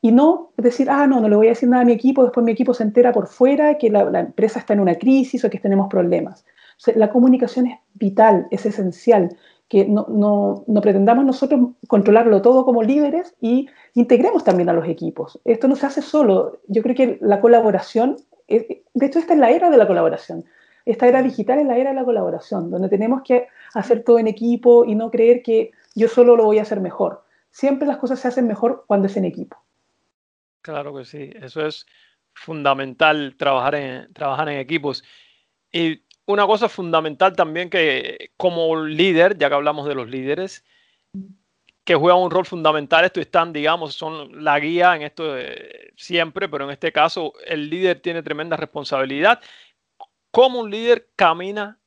Y 0.00 0.12
no 0.12 0.52
decir, 0.56 0.88
ah, 0.88 1.06
no, 1.06 1.20
no 1.20 1.28
le 1.28 1.36
voy 1.36 1.48
a 1.48 1.50
decir 1.50 1.68
nada 1.68 1.82
a 1.82 1.84
mi 1.84 1.92
equipo, 1.92 2.22
después 2.22 2.42
mi 2.42 2.52
equipo 2.52 2.72
se 2.72 2.84
entera 2.84 3.12
por 3.12 3.26
fuera 3.26 3.76
que 3.76 3.90
la, 3.90 4.20
empresa 4.20 4.60
está 4.60 4.72
en 4.72 4.80
una 4.80 4.94
crisis 4.94 5.44
o 5.44 5.50
que 5.50 5.58
tenemos 5.58 5.88
problemas. 5.90 6.46
la 6.94 7.10
comunicación 7.10 7.66
es 7.66 7.78
vital, 7.92 8.46
es 8.50 8.64
esencial 8.64 9.36
que 9.68 9.84
no, 9.84 10.06
no, 10.08 10.64
no, 10.66 10.80
pretendamos 10.80 11.26
nosotros 11.26 11.60
controlarlo 11.86 12.40
todo 12.40 12.64
como 12.64 12.82
líderes 12.82 13.34
y 13.42 13.68
integremos 13.94 14.44
también 14.44 14.68
a 14.68 14.72
los 14.72 14.88
equipos. 14.88 15.40
Esto 15.44 15.68
no 15.68 15.76
se 15.76 15.86
hace 15.86 16.02
solo. 16.02 16.60
Yo 16.68 16.82
creo 16.82 16.94
que 16.94 17.18
la 17.20 17.40
colaboración, 17.40 18.16
de 18.48 19.06
hecho 19.06 19.18
esta 19.18 19.34
es 19.34 19.38
la 19.38 19.50
era 19.50 19.70
de 19.70 19.76
la 19.76 19.86
colaboración. 19.86 20.44
Esta 20.84 21.06
era 21.06 21.22
digital 21.22 21.60
es 21.60 21.66
la 21.66 21.76
era 21.76 21.90
de 21.90 21.96
la 21.96 22.04
colaboración, 22.04 22.70
donde 22.70 22.88
tenemos 22.88 23.22
que 23.22 23.48
hacer 23.74 24.02
todo 24.02 24.18
en 24.18 24.26
equipo 24.26 24.84
y 24.84 24.94
no 24.94 25.10
creer 25.10 25.42
que 25.42 25.70
yo 25.94 26.08
solo 26.08 26.36
lo 26.36 26.44
voy 26.44 26.58
a 26.58 26.62
hacer 26.62 26.80
mejor. 26.80 27.22
Siempre 27.50 27.86
las 27.86 27.98
cosas 27.98 28.18
se 28.18 28.28
hacen 28.28 28.48
mejor 28.48 28.84
cuando 28.86 29.06
es 29.06 29.16
en 29.16 29.24
equipo. 29.24 29.56
Claro 30.62 30.94
que 30.94 31.04
sí, 31.04 31.30
eso 31.40 31.66
es 31.66 31.86
fundamental 32.34 33.36
trabajar 33.36 33.74
en, 33.74 34.12
trabajar 34.12 34.48
en 34.48 34.58
equipos. 34.58 35.04
Y 35.70 36.02
una 36.26 36.46
cosa 36.46 36.68
fundamental 36.68 37.34
también 37.34 37.68
que 37.68 38.30
como 38.36 38.84
líder, 38.84 39.36
ya 39.38 39.48
que 39.48 39.54
hablamos 39.54 39.86
de 39.86 39.94
los 39.94 40.08
líderes, 40.08 40.64
que 41.84 41.94
juegan 41.94 42.20
un 42.20 42.30
rol 42.30 42.46
fundamental, 42.46 43.04
esto 43.04 43.20
están, 43.20 43.52
digamos, 43.52 43.94
son 43.94 44.44
la 44.44 44.58
guía 44.60 44.94
en 44.94 45.02
esto 45.02 45.34
siempre, 45.96 46.48
pero 46.48 46.64
en 46.64 46.70
este 46.70 46.92
caso 46.92 47.32
el 47.44 47.68
líder 47.70 48.00
tiene 48.00 48.22
tremenda 48.22 48.56
responsabilidad. 48.56 49.40
¿Cómo 50.30 50.60
un 50.60 50.70
líder 50.70 51.10
camina 51.16 51.80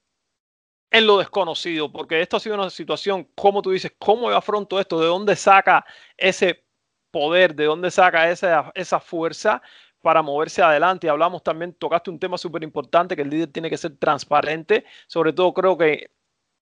en 0.91 1.07
lo 1.07 1.17
desconocido? 1.17 1.91
Porque 1.91 2.21
esto 2.21 2.37
ha 2.37 2.39
sido 2.39 2.55
una 2.55 2.69
situación, 2.69 3.29
como 3.35 3.61
tú 3.61 3.71
dices, 3.71 3.93
¿cómo 3.97 4.29
yo 4.29 4.37
afronto 4.37 4.79
esto? 4.79 4.99
¿De 4.99 5.07
dónde 5.07 5.35
saca 5.35 5.85
ese 6.17 6.65
poder? 7.11 7.55
¿De 7.55 7.65
dónde 7.65 7.89
saca 7.91 8.29
esa, 8.29 8.71
esa 8.75 8.99
fuerza? 8.99 9.61
para 10.01 10.21
moverse 10.21 10.61
adelante. 10.61 11.07
Y 11.07 11.09
hablamos 11.09 11.41
también, 11.41 11.73
tocaste 11.73 12.11
un 12.11 12.19
tema 12.19 12.37
súper 12.37 12.61
importante, 12.61 13.15
que 13.15 13.23
el 13.23 13.29
líder 13.31 13.51
tiene 13.51 13.71
que 13.71 13.77
ser 13.77 13.97
transparente. 13.97 14.85
Sobre 15.07 15.33
todo 15.33 15.51
creo 15.51 15.75
que 15.79 16.11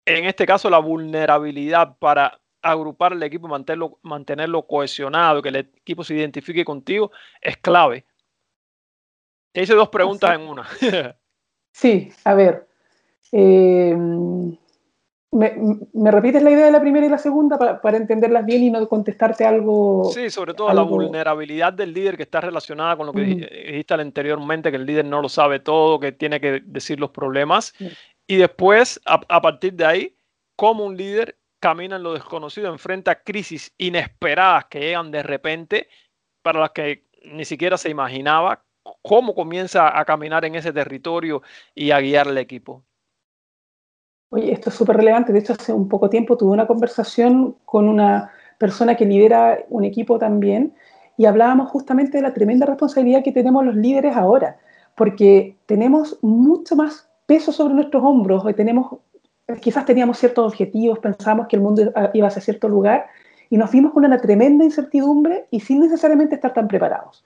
en 0.06 0.24
este 0.24 0.46
caso 0.46 0.70
la 0.70 0.80
vulnerabilidad 0.80 1.98
para 1.98 2.40
agrupar 2.64 3.14
el 3.14 3.22
equipo 3.24 3.48
mantenerlo, 3.48 4.00
mantenerlo 4.02 4.66
cohesionado, 4.66 5.42
que 5.42 5.50
el 5.50 5.56
equipo 5.58 6.04
se 6.04 6.16
identifique 6.16 6.66
contigo, 6.66 7.12
es 7.42 7.58
clave. 7.58 8.06
Te 9.52 9.62
hice 9.62 9.76
dos 9.76 9.90
preguntas 9.90 10.34
en 10.34 10.42
una. 10.42 10.68
sí, 11.72 12.12
a 12.24 12.34
ver. 12.34 12.68
Eh, 13.32 13.96
¿Me, 15.34 16.12
repites 16.12 16.44
la 16.44 16.52
idea 16.52 16.66
de 16.66 16.72
la 16.72 16.80
primera 16.80 17.08
y 17.08 17.10
la 17.10 17.18
segunda 17.18 17.58
para, 17.58 17.98
entenderlas 17.98 18.46
bien 18.46 18.64
y 18.64 18.70
no 18.70 18.88
contestarte 18.88 19.46
algo? 19.46 20.12
Sí, 20.14 20.30
sobre 20.30 20.54
todo 20.54 20.72
la 20.72 20.84
vulnerabilidad 20.84 21.74
del 21.74 21.92
líder 21.92 22.18
que 22.18 22.24
está 22.24 22.40
relacionada 22.40 22.96
con 22.96 23.08
lo 23.08 23.14
que 23.14 23.22
dijiste 23.22 23.96
anteriormente, 23.96 24.70
que 24.70 24.78
el 24.78 24.86
líder 24.86 25.06
no 25.06 25.22
lo 25.22 25.30
sabe 25.30 25.60
todo, 25.60 26.00
que 26.00 26.12
tiene 26.12 26.40
que 26.40 26.62
decir 26.64 27.00
los 27.00 27.10
problemas. 27.10 27.74
Y 28.28 28.36
después, 28.36 29.02
a, 29.06 29.42
partir 29.42 29.74
de 29.74 29.86
ahí, 29.86 30.16
cómo 30.56 30.86
un 30.86 30.96
líder 30.96 31.38
camina 31.64 31.96
en 31.96 32.04
lo 32.04 32.12
desconocido, 32.12 32.68
enfrenta 32.68 33.24
crisis 33.24 33.74
inesperadas 33.78 34.66
que 34.66 34.82
llegan 34.82 35.12
de 35.12 35.24
repente, 35.24 35.88
para 36.42 36.60
las 36.60 36.72
que 36.72 37.06
ni 37.24 37.46
siquiera 37.46 37.78
se 37.78 37.90
imaginaba, 37.90 38.66
cómo 39.02 39.34
comienza 39.34 39.98
a 39.98 40.04
caminar 40.04 40.44
en 40.44 40.56
ese 40.56 40.74
territorio 40.74 41.42
y 41.74 41.92
a 41.92 42.02
guiar 42.02 42.28
al 42.28 42.38
equipo. 42.38 42.84
Oye, 44.32 44.52
esto 44.52 44.72
es 44.72 44.76
súper 44.76 44.98
relevante. 44.98 45.32
De 45.32 45.40
hecho, 45.40 45.54
hace 45.54 45.72
un 45.72 45.88
poco 45.88 46.10
tiempo 46.10 46.36
tuve 46.36 46.52
una 46.52 46.68
conversación 46.68 47.56
con 47.64 47.88
una 47.88 48.34
persona 48.58 48.98
que 48.98 49.06
lidera 49.06 49.60
un 49.70 49.86
equipo 49.86 50.20
también 50.20 50.76
y 51.16 51.28
hablábamos 51.28 51.70
justamente 51.70 52.18
de 52.18 52.24
la 52.24 52.34
tremenda 52.34 52.66
responsabilidad 52.66 53.24
que 53.24 53.32
tenemos 53.32 53.64
los 53.64 53.76
líderes 53.76 54.18
ahora. 54.18 54.58
porque 54.96 55.56
tenemos 55.66 56.20
mucho 56.22 56.76
más 56.76 57.10
peso 57.26 57.52
sobre 57.52 57.74
nuestros 57.74 58.04
hombros, 58.04 58.46
hoy 58.46 58.54
tenemos, 58.54 59.00
quizás 59.62 59.86
teníamos 59.86 60.18
ciertos 60.18 60.46
objetivos, 60.46 61.00
pensamos 61.00 61.48
que 61.48 61.56
el 61.56 61.62
mundo 61.62 61.92
iba 62.14 62.28
hacia 62.28 62.42
cierto 62.42 62.70
lugar 62.70 63.08
y 63.50 63.58
nos 63.58 63.72
vimos 63.72 63.94
con 63.94 64.06
una 64.06 64.20
tremenda 64.20 64.64
incertidumbre 64.64 65.48
y 65.52 65.60
sin 65.60 65.80
necesariamente 65.80 66.36
estar 66.36 66.54
tan 66.54 66.68
preparados. 66.68 67.24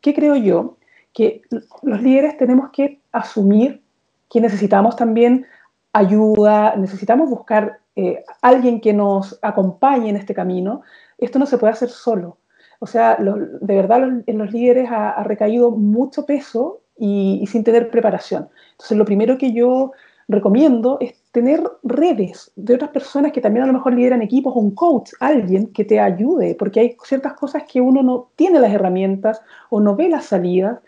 ¿Qué 0.00 0.14
creo 0.14 0.36
yo? 0.36 0.76
Que 1.12 1.42
los 1.82 2.02
líderes 2.02 2.36
tenemos 2.36 2.70
que 2.70 3.00
asumir 3.10 3.82
que 4.30 4.40
necesitamos 4.40 4.96
también 4.96 5.46
ayuda, 5.92 6.76
necesitamos 6.76 7.30
buscar 7.30 7.80
eh, 7.96 8.22
alguien 8.42 8.80
que 8.80 8.92
nos 8.92 9.38
acompañe 9.42 10.10
en 10.10 10.16
este 10.16 10.34
camino. 10.34 10.82
Esto 11.18 11.38
no 11.38 11.46
se 11.46 11.58
puede 11.58 11.72
hacer 11.72 11.88
solo. 11.88 12.38
O 12.78 12.86
sea, 12.86 13.16
de 13.16 13.74
verdad 13.74 14.22
en 14.26 14.38
los 14.38 14.52
líderes 14.52 14.90
ha, 14.90 15.22
recaído 15.24 15.70
mucho 15.70 16.26
peso 16.26 16.82
y, 16.98 17.42
sin 17.46 17.64
tener 17.64 17.90
preparación. 17.90 18.48
Entonces, 18.72 18.98
lo 18.98 19.06
primero 19.06 19.38
que 19.38 19.52
yo 19.52 19.92
recomiendo 20.28 20.98
es 21.00 21.14
tener 21.36 21.62
redes 21.82 22.50
de 22.56 22.76
otras 22.76 22.88
personas 22.92 23.30
que 23.30 23.42
también 23.42 23.64
a 23.64 23.66
lo 23.66 23.74
mejor 23.74 23.92
lideran 23.92 24.22
equipos 24.22 24.56
un 24.56 24.70
coach, 24.70 25.10
alguien 25.20 25.66
que 25.66 25.84
te 25.84 26.00
ayude, 26.00 26.54
porque 26.54 26.80
hay 26.80 26.96
ciertas 27.04 27.34
cosas 27.34 27.64
que 27.70 27.78
uno 27.78 28.02
no 28.02 28.30
tiene 28.36 28.58
las 28.58 28.72
herramientas 28.72 29.42
o 29.68 29.78
no 29.78 29.94
ve 29.94 30.08
las 30.08 30.24
salidas. 30.24 30.78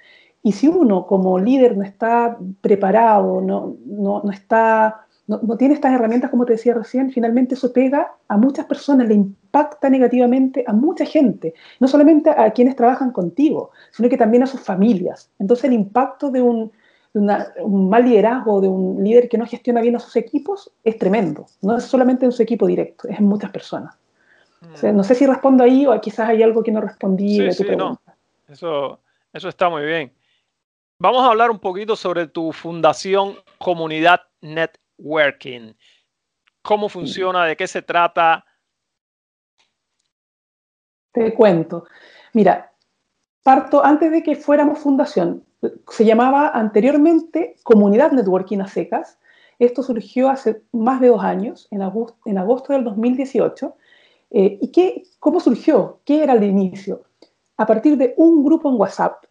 Y 0.43 0.53
si 0.53 0.67
uno 0.67 1.07
como 1.07 1.39
líder 1.39 1.77
no 1.77 1.85
está 1.85 2.39
preparado, 2.63 3.43
no, 3.43 3.77
no, 3.85 4.23
no 4.25 4.31
está 4.31 5.05
no, 5.27 5.59
tiene 5.59 5.75
estas 5.75 5.93
herramientas, 5.93 6.31
como 6.31 6.47
te 6.47 6.55
decía 6.55 6.73
recién, 6.73 7.11
finalmente 7.11 7.55
eso 7.55 7.71
pega 7.71 8.13
a 8.27 8.39
muchas 8.39 8.65
personas, 8.65 9.07
le 9.07 9.15
impacta 9.17 9.91
negativamente 9.91 10.65
a 10.67 10.73
mucha 10.73 11.05
gente, 11.05 11.53
no 11.79 11.89
solamente 11.89 12.31
a 12.31 12.51
quienes 12.53 12.75
trabajan 12.75 13.13
contigo, 13.13 13.71
sino 13.91 14.09
que 14.09 14.17
también 14.17 14.45
a 14.45 14.47
sus 14.47 14.63
familias. 14.63 15.31
Entonces 15.39 15.67
el 15.67 15.75
impacto 15.75 16.31
de 16.31 16.41
un, 16.41 16.73
mal 17.14 18.05
liderazgo, 18.05 18.61
de 18.61 18.68
un 18.68 19.03
líder 19.03 19.29
que 19.29 19.38
no 19.38 19.47
gestiona 19.47 19.81
bien 19.81 19.97
a 19.97 19.99
sus 19.99 20.16
equipos, 20.16 20.71
es 20.85 20.99
tremendo. 20.99 21.47
No 21.62 21.77
es 21.77 21.85
solamente 21.85 22.25
en 22.25 22.33
su 22.33 22.42
equipo 22.42 22.66
directo, 22.66 23.09
es 23.09 23.18
en 23.18 23.27
muchas 23.27 23.51
personas. 23.51 23.97
no 24.83 25.03
sé 25.03 25.14
si 25.14 25.27
respondo 25.27 25.64
ahí 25.64 25.87
o 25.87 26.01
quizás 26.01 26.29
hay 26.29 26.42
algo 26.42 26.62
que 26.62 26.73
no 26.73 26.81
respondí 26.81 27.51
sí, 27.53 27.64
sí, 27.64 27.77
No. 27.77 28.01
Eso, 28.49 29.01
eso 29.33 29.49
está 29.49 29.68
muy 29.68 29.85
bien. 29.85 30.12
Vamos 30.99 31.23
a 31.23 31.31
hablar 31.31 31.51
un 31.51 31.59
poquito 31.59 31.94
sobre 31.94 32.27
tu 32.27 32.53
fundación 32.53 33.37
Comunidad 33.59 34.23
Net 34.40 34.79
Working. 34.99 35.77
¿Cómo 36.62 36.88
funciona? 36.88 37.44
¿De 37.44 37.57
qué 37.57 37.66
se 37.66 37.83
trata? 37.83 38.44
Te 41.12 41.35
cuento. 41.35 41.87
Mira, 42.33 42.73
parto 43.42 43.85
antes 43.85 44.11
de 44.11 44.23
que 44.23 44.37
fuéramos 44.37 44.79
fundación. 44.79 45.44
Se 45.88 46.05
llamaba 46.05 46.49
anteriormente 46.49 47.57
Comunidad 47.62 48.12
Networking 48.12 48.59
a 48.59 48.68
Secas. 48.68 49.18
Esto 49.59 49.83
surgió 49.83 50.29
hace 50.29 50.62
más 50.73 51.01
de 51.01 51.09
dos 51.09 51.23
años, 51.23 51.68
en 51.71 51.83
agosto, 51.83 52.73
del 52.73 52.85
2018. 52.85 53.75
Eh, 54.31 54.59
¿Y 54.61 54.71
qué, 54.71 55.03
cómo 55.18 55.40
surgió? 55.40 56.01
¿Qué 56.05 56.23
era 56.23 56.35
el 56.35 56.44
inicio? 56.44 57.03
A 57.57 57.66
partir 57.66 57.97
de 57.97 58.14
un 58.16 58.44
grupo 58.44 58.68
en 58.71 58.77
WhatsApp 58.79 59.25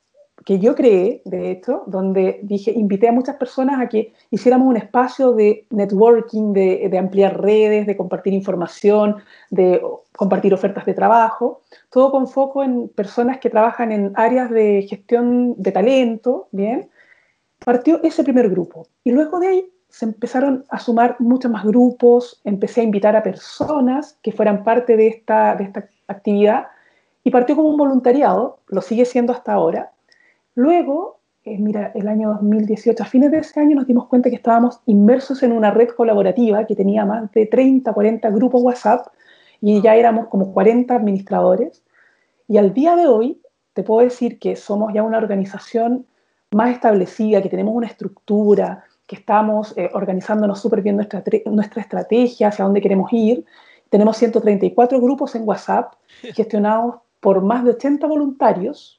que 0.45 0.60
yo 0.60 0.76
creé, 0.76 1.21
de 1.26 1.52
hecho, 1.52 1.84
donde 1.88 2.39
dije, 2.43 2.71
invité 2.71 3.08
a 3.10 3.12
muchas 3.12 3.36
personas 3.38 3.82
a 3.82 3.89
que 3.89 4.13
hiciéramos 4.32 4.67
un 4.67 4.78
espacio 4.78 5.34
de 5.34 5.65
networking, 5.71 6.54
de, 6.54 6.88
de, 6.89 6.97
ampliar 6.97 7.41
redes, 7.41 7.88
de 7.88 7.97
compartir 7.97 8.34
información, 8.34 9.17
de 9.50 9.82
compartir 10.15 10.54
ofertas 10.54 10.86
de 10.86 10.93
trabajo, 10.93 11.62
todo 11.89 12.12
con 12.12 12.28
foco 12.28 12.63
en 12.63 12.88
personas 12.89 13.39
que 13.39 13.50
trabajan 13.50 13.91
en 13.91 14.13
áreas 14.15 14.50
de 14.50 14.86
gestión 14.88 15.56
de 15.58 15.71
talento, 15.71 16.47
¿bien? 16.52 16.89
Partió 17.65 18.02
ese 18.04 18.23
primer 18.23 18.50
grupo. 18.50 18.88
Y 19.04 19.12
luego 19.12 19.39
de 19.39 19.47
ahí 19.47 19.71
se 19.89 20.06
empezaron 20.06 20.65
a 20.69 20.80
sumar 20.80 21.15
muchos 21.19 21.52
más 21.52 21.65
grupos, 21.65 22.41
empecé 22.43 22.82
a 22.82 22.84
invitar 22.84 23.15
a 23.15 23.23
personas 23.23 24.17
que 24.21 24.32
fueran 24.32 24.63
parte 24.63 24.95
de 24.95 25.08
esta, 25.08 25.56
de 25.56 25.63
esta 25.63 25.89
actividad 26.08 26.67
y 27.23 27.32
partió 27.32 27.56
como 27.56 27.69
un 27.69 27.78
voluntariado, 27.78 28.60
lo 28.67 28.82
sigue 28.82 29.06
siendo 29.06 29.34
hasta 29.34 29.54
ahora, 29.54 29.91
Luego, 30.57 31.19
eh, 31.43 31.59
mira, 31.59 31.91
el 31.93 32.07
año 32.07 32.29
2018, 32.29 33.03
a 33.03 33.05
fines 33.05 33.29
de 33.29 33.37
ese 33.37 33.59
año 33.59 33.75
nos 33.75 33.85
dimos 33.85 34.07
cuenta 34.07 34.31
que 34.31 34.37
estábamos 34.37 34.81
inmersos 34.87 35.43
en 35.43 35.51
una 35.51 35.69
red 35.69 35.89
colaborativa 35.89 36.65
que 36.65 36.75
tenía 36.75 37.05
más 37.05 37.31
de 37.31 37.45
30, 37.45 37.93
40 37.93 38.27
grupos 38.31 38.63
WhatsApp 38.63 39.05
y 39.61 39.83
ya 39.83 39.95
éramos 39.95 40.29
como 40.29 40.51
40 40.53 40.95
administradores. 40.95 41.83
Y 42.47 42.57
al 42.57 42.73
día 42.73 42.95
de 42.95 43.05
hoy, 43.05 43.39
te 43.73 43.83
puedo 43.83 44.03
decir 44.03 44.39
que 44.39 44.55
somos 44.55 44.91
ya 44.95 45.03
una 45.03 45.19
organización 45.19 46.07
más 46.49 46.71
establecida, 46.71 47.43
que 47.43 47.49
tenemos 47.49 47.75
una 47.75 47.85
estructura, 47.85 48.83
que 49.05 49.15
estamos 49.15 49.77
eh, 49.77 49.91
organizándonos 49.93 50.59
súper 50.59 50.81
bien 50.81 50.95
nuestra, 50.95 51.23
nuestra 51.45 51.83
estrategia, 51.83 52.47
hacia 52.47 52.65
dónde 52.65 52.81
queremos 52.81 53.13
ir. 53.13 53.45
Tenemos 53.91 54.17
134 54.17 54.99
grupos 54.99 55.35
en 55.35 55.47
WhatsApp 55.47 55.93
gestionados 56.33 56.95
por 57.19 57.43
más 57.43 57.63
de 57.63 57.69
80 57.69 58.07
voluntarios 58.07 58.97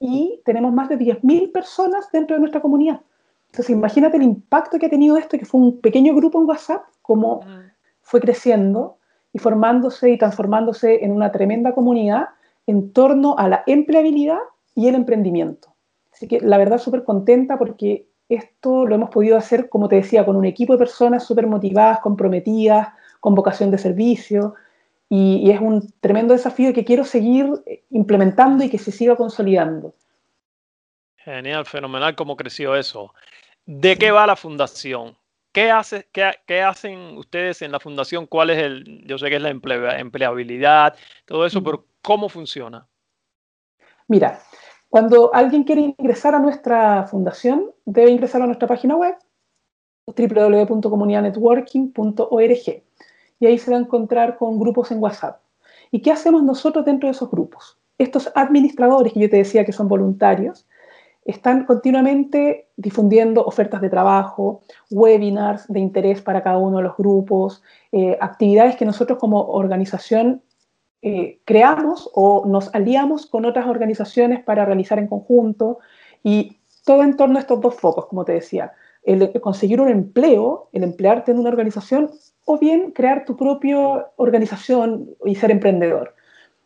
y 0.00 0.40
tenemos 0.44 0.72
más 0.72 0.88
de 0.88 0.98
10.000 0.98 1.52
personas 1.52 2.10
dentro 2.12 2.36
de 2.36 2.40
nuestra 2.40 2.60
comunidad. 2.60 3.00
Entonces, 3.46 3.70
imagínate 3.70 4.16
el 4.16 4.22
impacto 4.22 4.78
que 4.78 4.86
ha 4.86 4.90
tenido 4.90 5.16
esto, 5.16 5.38
que 5.38 5.46
fue 5.46 5.60
un 5.60 5.80
pequeño 5.80 6.14
grupo 6.14 6.40
en 6.40 6.48
WhatsApp, 6.48 6.82
cómo 7.02 7.40
mm. 7.40 7.70
fue 8.02 8.20
creciendo 8.20 8.98
y 9.32 9.38
formándose 9.38 10.10
y 10.10 10.18
transformándose 10.18 11.04
en 11.04 11.12
una 11.12 11.32
tremenda 11.32 11.72
comunidad 11.74 12.28
en 12.66 12.92
torno 12.92 13.36
a 13.38 13.48
la 13.48 13.62
empleabilidad 13.66 14.38
y 14.74 14.88
el 14.88 14.94
emprendimiento. 14.94 15.74
Así 16.12 16.28
que 16.28 16.40
la 16.40 16.58
verdad 16.58 16.78
súper 16.78 17.04
contenta 17.04 17.58
porque 17.58 18.08
esto 18.28 18.84
lo 18.84 18.94
hemos 18.94 19.10
podido 19.10 19.38
hacer, 19.38 19.68
como 19.68 19.88
te 19.88 19.96
decía, 19.96 20.26
con 20.26 20.36
un 20.36 20.44
equipo 20.44 20.74
de 20.74 20.78
personas 20.78 21.24
súper 21.24 21.46
motivadas, 21.46 22.00
comprometidas, 22.00 22.88
con 23.20 23.34
vocación 23.34 23.70
de 23.70 23.78
servicio, 23.78 24.54
y, 25.08 25.50
es 25.50 25.60
un 25.60 25.90
tremendo 26.00 26.34
desafío 26.34 26.72
que 26.72 26.84
quiero 26.84 27.04
seguir 27.04 27.46
implementando 27.90 28.64
y 28.64 28.68
que 28.68 28.78
se 28.78 28.92
siga 28.92 29.16
consolidando. 29.16 29.94
Genial, 31.16 31.66
fenomenal 31.66 32.14
cómo 32.14 32.36
creció 32.36 32.76
eso. 32.76 33.12
¿De 33.64 33.96
qué 33.96 34.10
va 34.10 34.26
la 34.26 34.36
fundación? 34.36 35.16
¿Qué, 35.52 35.70
hace, 35.70 36.08
qué, 36.12 36.62
hacen 36.62 37.16
ustedes 37.16 37.62
en 37.62 37.72
la 37.72 37.80
fundación? 37.80 38.26
¿Cuál 38.26 38.50
es 38.50 38.58
el, 38.58 39.06
yo 39.06 39.18
sé 39.18 39.28
que 39.28 39.36
es 39.36 39.42
la 39.42 39.50
empleabilidad, 39.50 40.94
todo 41.24 41.46
eso, 41.46 41.62
pero 41.62 41.84
¿cómo 42.02 42.28
funciona? 42.28 42.86
Mira, 44.06 44.40
cuando 44.88 45.34
alguien 45.34 45.64
quiere 45.64 45.80
ingresar 45.82 46.34
a 46.34 46.38
nuestra 46.38 47.04
fundación, 47.04 47.72
debe 47.84 48.10
ingresar 48.10 48.42
a 48.42 48.46
nuestra 48.46 48.68
página 48.68 48.96
web 48.96 49.16
www.comunidadnetworking.org 50.06 52.82
y 53.40 53.46
ahí 53.46 53.58
se 53.58 53.70
va 53.70 53.76
a 53.76 53.80
encontrar 53.80 54.36
con 54.36 54.58
grupos 54.58 54.90
en 54.90 55.02
WhatsApp. 55.02 55.40
¿Y 55.90 56.00
qué 56.00 56.12
hacemos 56.12 56.42
nosotros 56.42 56.84
dentro 56.84 57.08
de 57.08 57.12
esos 57.12 57.30
grupos? 57.30 57.78
Estos 57.98 58.30
administradores 58.34 59.12
que 59.12 59.20
yo 59.20 59.30
te 59.30 59.38
decía 59.38 59.64
que 59.64 59.72
son 59.72 59.88
voluntarios, 59.88 60.66
están 61.24 61.66
continuamente 61.66 62.68
difundiendo 62.76 63.44
ofertas 63.44 63.82
de 63.82 63.90
trabajo, 63.90 64.62
webinars 64.90 65.68
de 65.68 65.78
interés 65.78 66.22
para 66.22 66.42
cada 66.42 66.56
uno 66.56 66.78
de 66.78 66.84
los 66.84 66.96
grupos, 66.96 67.62
eh, 67.92 68.16
actividades 68.18 68.76
que 68.76 68.86
nosotros 68.86 69.18
como 69.18 69.46
organización 69.48 70.42
eh, 71.02 71.38
creamos 71.44 72.10
o 72.14 72.44
nos 72.46 72.74
aliamos 72.74 73.26
con 73.26 73.44
otras 73.44 73.66
organizaciones 73.66 74.42
para 74.42 74.64
realizar 74.64 74.98
en 74.98 75.06
conjunto 75.06 75.80
y 76.24 76.56
todo 76.86 77.02
en 77.02 77.14
torno 77.16 77.36
a 77.36 77.42
estos 77.42 77.60
dos 77.60 77.74
focos, 77.74 78.06
como 78.06 78.24
te 78.24 78.32
decía, 78.32 78.72
el 79.02 79.30
conseguir 79.42 79.82
un 79.82 79.88
empleo, 79.90 80.70
el 80.72 80.82
emplearte 80.82 81.30
en 81.32 81.38
una 81.38 81.50
organización 81.50 82.10
o 82.48 82.58
bien 82.58 82.92
crear 82.92 83.26
tu 83.26 83.36
propia 83.36 84.06
organización 84.16 85.10
y 85.26 85.34
ser 85.34 85.50
emprendedor. 85.50 86.14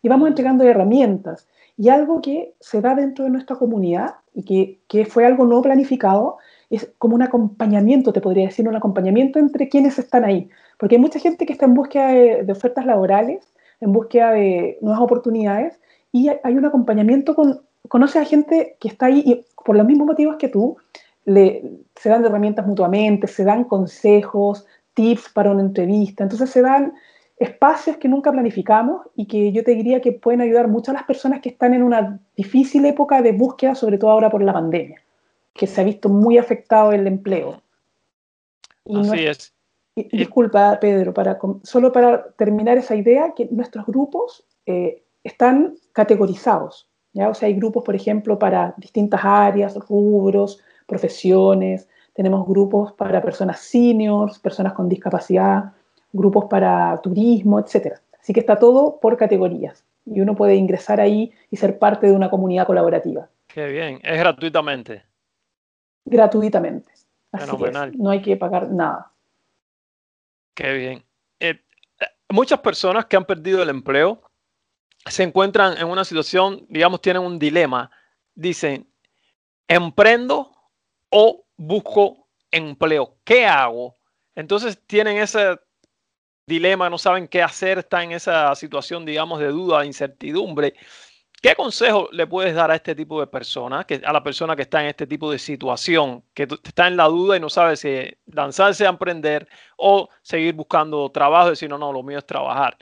Y 0.01 0.09
vamos 0.09 0.29
entregando 0.29 0.62
herramientas. 0.62 1.49
Y 1.77 1.88
algo 1.88 2.23
que 2.23 2.55
se 2.61 2.81
da 2.81 2.95
dentro 2.95 3.25
de 3.25 3.31
nuestra 3.31 3.57
comunidad 3.57 4.14
y 4.33 4.45
que, 4.45 4.79
que 4.87 5.05
fue 5.05 5.27
algo 5.27 5.45
no 5.45 5.61
planificado 5.61 6.38
es 6.71 6.88
como 6.99 7.16
un 7.16 7.23
acompañamiento, 7.23 8.12
te 8.12 8.21
podría 8.21 8.47
decir, 8.47 8.68
un 8.68 8.77
acompañamiento 8.77 9.40
entre 9.40 9.68
quienes 9.68 9.99
están 9.99 10.25
ahí. 10.25 10.49
Porque 10.79 10.95
hay 10.95 11.01
mucha 11.01 11.18
gente 11.18 11.47
que 11.47 11.53
está 11.53 11.66
en 11.66 11.75
búsqueda 11.75 12.09
de, 12.09 12.53
ofertas 12.53 12.87
laborales, 12.87 13.53
en 13.81 13.92
búsqueda 13.92 14.31
de 14.31 14.79
nuevas 14.81 15.03
oportunidades, 15.03 15.81
y 16.12 16.29
hay 16.29 16.57
un 16.57 16.64
acompañamiento 16.64 17.35
con, 17.35 17.61
conoce 17.88 18.21
a 18.21 18.25
gente 18.25 18.77
que 18.79 18.87
está 18.87 19.07
ahí 19.07 19.23
y 19.27 19.45
por 19.64 19.77
los 19.77 19.87
mismos 19.87 20.07
motivos 20.07 20.37
que 20.37 20.49
tú, 20.49 20.77
le, 21.25 21.62
se 21.97 22.09
dan 22.09 22.25
herramientas 22.25 22.66
mutuamente, 22.66 23.27
se 23.27 23.45
dan 23.45 23.64
consejos, 23.64 24.66
tips 24.95 25.31
para 25.31 25.51
una 25.51 25.63
entrevista. 25.63 26.23
Entonces 26.23 26.51
se 26.51 26.63
dan 26.63 26.95
espacios 27.39 27.97
que 27.97 28.09
nunca 28.09 28.31
planificamos 28.31 29.07
y 29.17 29.27
que 29.27 29.53
yo 29.53 29.65
te 29.65 29.75
diría 29.75 30.01
que 30.01 30.13
pueden 30.13 30.41
ayudar 30.41 30.69
mucho 30.69 30.91
a 30.91 30.95
las 30.95 31.05
personas 31.05 31.41
que 31.41 31.49
están 31.49 31.75
en 31.75 31.83
una 31.83 32.21
difícil 32.37 32.85
época 32.85 33.21
de 33.23 33.33
búsqueda, 33.33 33.75
sobre 33.75 33.99
todo 33.99 34.11
ahora 34.11 34.31
por 34.31 34.43
la 34.43 34.53
pandemia, 34.53 35.03
que 35.53 35.67
se 35.67 35.81
ha 35.81 35.85
visto 35.85 36.09
muy 36.09 36.39
afectado 36.39 36.93
el 36.93 37.07
empleo. 37.07 37.61
Así 38.95 39.27
es. 39.27 39.55
disculpa, 39.95 40.79
Pedro, 40.81 41.13
para, 41.13 41.39
solo 41.63 41.93
para 41.93 42.31
terminar 42.33 42.79
esa 42.79 42.95
idea, 42.95 43.33
que 43.35 43.49
nuestros 43.51 43.87
grupos 43.87 44.45
eh, 44.67 45.03
están 45.25 45.75
categorizados. 45.93 46.89
¿ya? 47.13 47.29
O 47.29 47.35
sea, 47.35 47.49
hay 47.49 47.55
grupos, 47.55 47.85
por 47.85 47.95
ejemplo, 47.95 48.39
para 48.39 48.75
distintas 48.77 49.21
áreas, 49.25 49.75
rubros, 49.89 50.61
profesiones, 50.87 51.89
tenemos 52.14 52.46
grupos 52.46 52.92
para 52.92 53.22
personas 53.22 53.61
seniors, 53.61 54.38
personas 54.38 54.72
con 54.72 54.88
discapacidad, 54.88 55.72
grupos 56.12 56.46
para 56.46 57.01
turismo, 57.03 57.59
etc. 57.59 57.94
Así 58.20 58.33
que 58.33 58.40
está 58.40 58.57
todo 58.57 58.98
por 59.01 59.16
categorías 59.16 59.85
y 60.05 60.20
uno 60.20 60.35
puede 60.35 60.55
ingresar 60.57 61.01
ahí 61.01 61.33
y 61.51 61.57
ser 61.57 61.79
parte 61.79 62.07
de 62.07 62.12
una 62.12 62.31
comunidad 62.31 62.66
colaborativa. 62.66 63.29
Qué 63.48 63.66
bien, 63.66 64.01
es 64.03 64.18
gratuitamente. 64.18 65.05
Gratuitamente. 66.05 66.92
Fenomenal. 67.31 67.92
no 67.96 68.11
hay 68.11 68.20
que 68.20 68.37
pagar 68.37 68.70
nada. 68.70 69.11
Qué 70.55 70.72
bien. 70.75 71.05
Eh, 71.40 71.59
muchas 72.29 72.61
personas 72.61 73.07
que 73.07 73.16
han 73.16 73.25
perdido 73.25 73.62
el 73.62 73.70
empleo 73.70 74.20
se 75.07 75.22
encuentran 75.22 75.79
en 75.79 75.88
una 75.88 76.05
situación, 76.05 76.66
digamos, 76.68 77.01
tienen 77.01 77.22
un 77.22 77.38
dilema. 77.38 77.90
Dicen, 78.35 78.87
¿emprendo 79.66 80.53
o 81.09 81.44
busco 81.57 82.29
empleo? 82.51 83.17
¿Qué 83.25 83.47
hago? 83.47 83.97
Entonces 84.35 84.81
tienen 84.87 85.19
ese 85.19 85.59
dilema, 86.47 86.91
no 86.91 86.99
saben 86.99 87.29
qué 87.29 87.43
hacer, 87.43 87.79
están 87.79 88.05
en 88.05 88.12
esa 88.12 88.55
situación, 88.55 89.05
digamos, 89.05 89.41
de 89.41 89.49
duda, 89.49 89.85
incertidumbre. 89.85 90.75
¿Qué 91.43 91.57
consejo 91.57 92.09
le 92.12 92.27
puedes 92.27 92.55
dar 92.55 92.71
a 92.71 92.77
este 92.77 92.95
tipo 92.95 93.19
de 93.19 93.27
personas, 93.27 93.85
que, 93.85 94.01
a 94.05 94.12
la 94.12 94.23
persona 94.23 94.55
que 94.55 94.62
está 94.62 94.81
en 94.81 94.91
este 94.91 95.09
tipo 95.09 95.31
de 95.31 95.41
situación, 95.41 96.23
que 96.35 96.45
está 96.45 96.87
en 96.87 96.97
la 96.97 97.07
duda 97.07 97.37
y 97.37 97.41
no 97.41 97.49
sabe 97.49 97.77
si 97.77 98.17
lanzarse 98.27 98.87
a 98.87 98.91
emprender 98.91 99.49
o 99.77 100.09
seguir 100.23 100.55
buscando 100.55 101.11
trabajo 101.11 101.49
y 101.49 101.51
decir, 101.51 101.69
no, 101.69 101.79
no, 101.79 101.93
lo 101.93 102.05
mío 102.05 102.19
es 102.19 102.27
trabajar? 102.27 102.77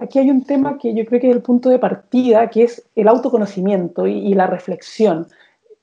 Aquí 0.00 0.18
hay 0.18 0.30
un 0.30 0.44
tema 0.44 0.78
que 0.78 0.94
yo 0.94 1.04
creo 1.04 1.20
que 1.20 1.30
es 1.30 1.36
el 1.36 1.42
punto 1.42 1.68
de 1.68 1.78
partida, 1.78 2.48
que 2.50 2.64
es 2.64 2.88
el 2.94 3.08
autoconocimiento 3.08 4.06
y, 4.06 4.34
la 4.34 4.46
reflexión. 4.46 5.28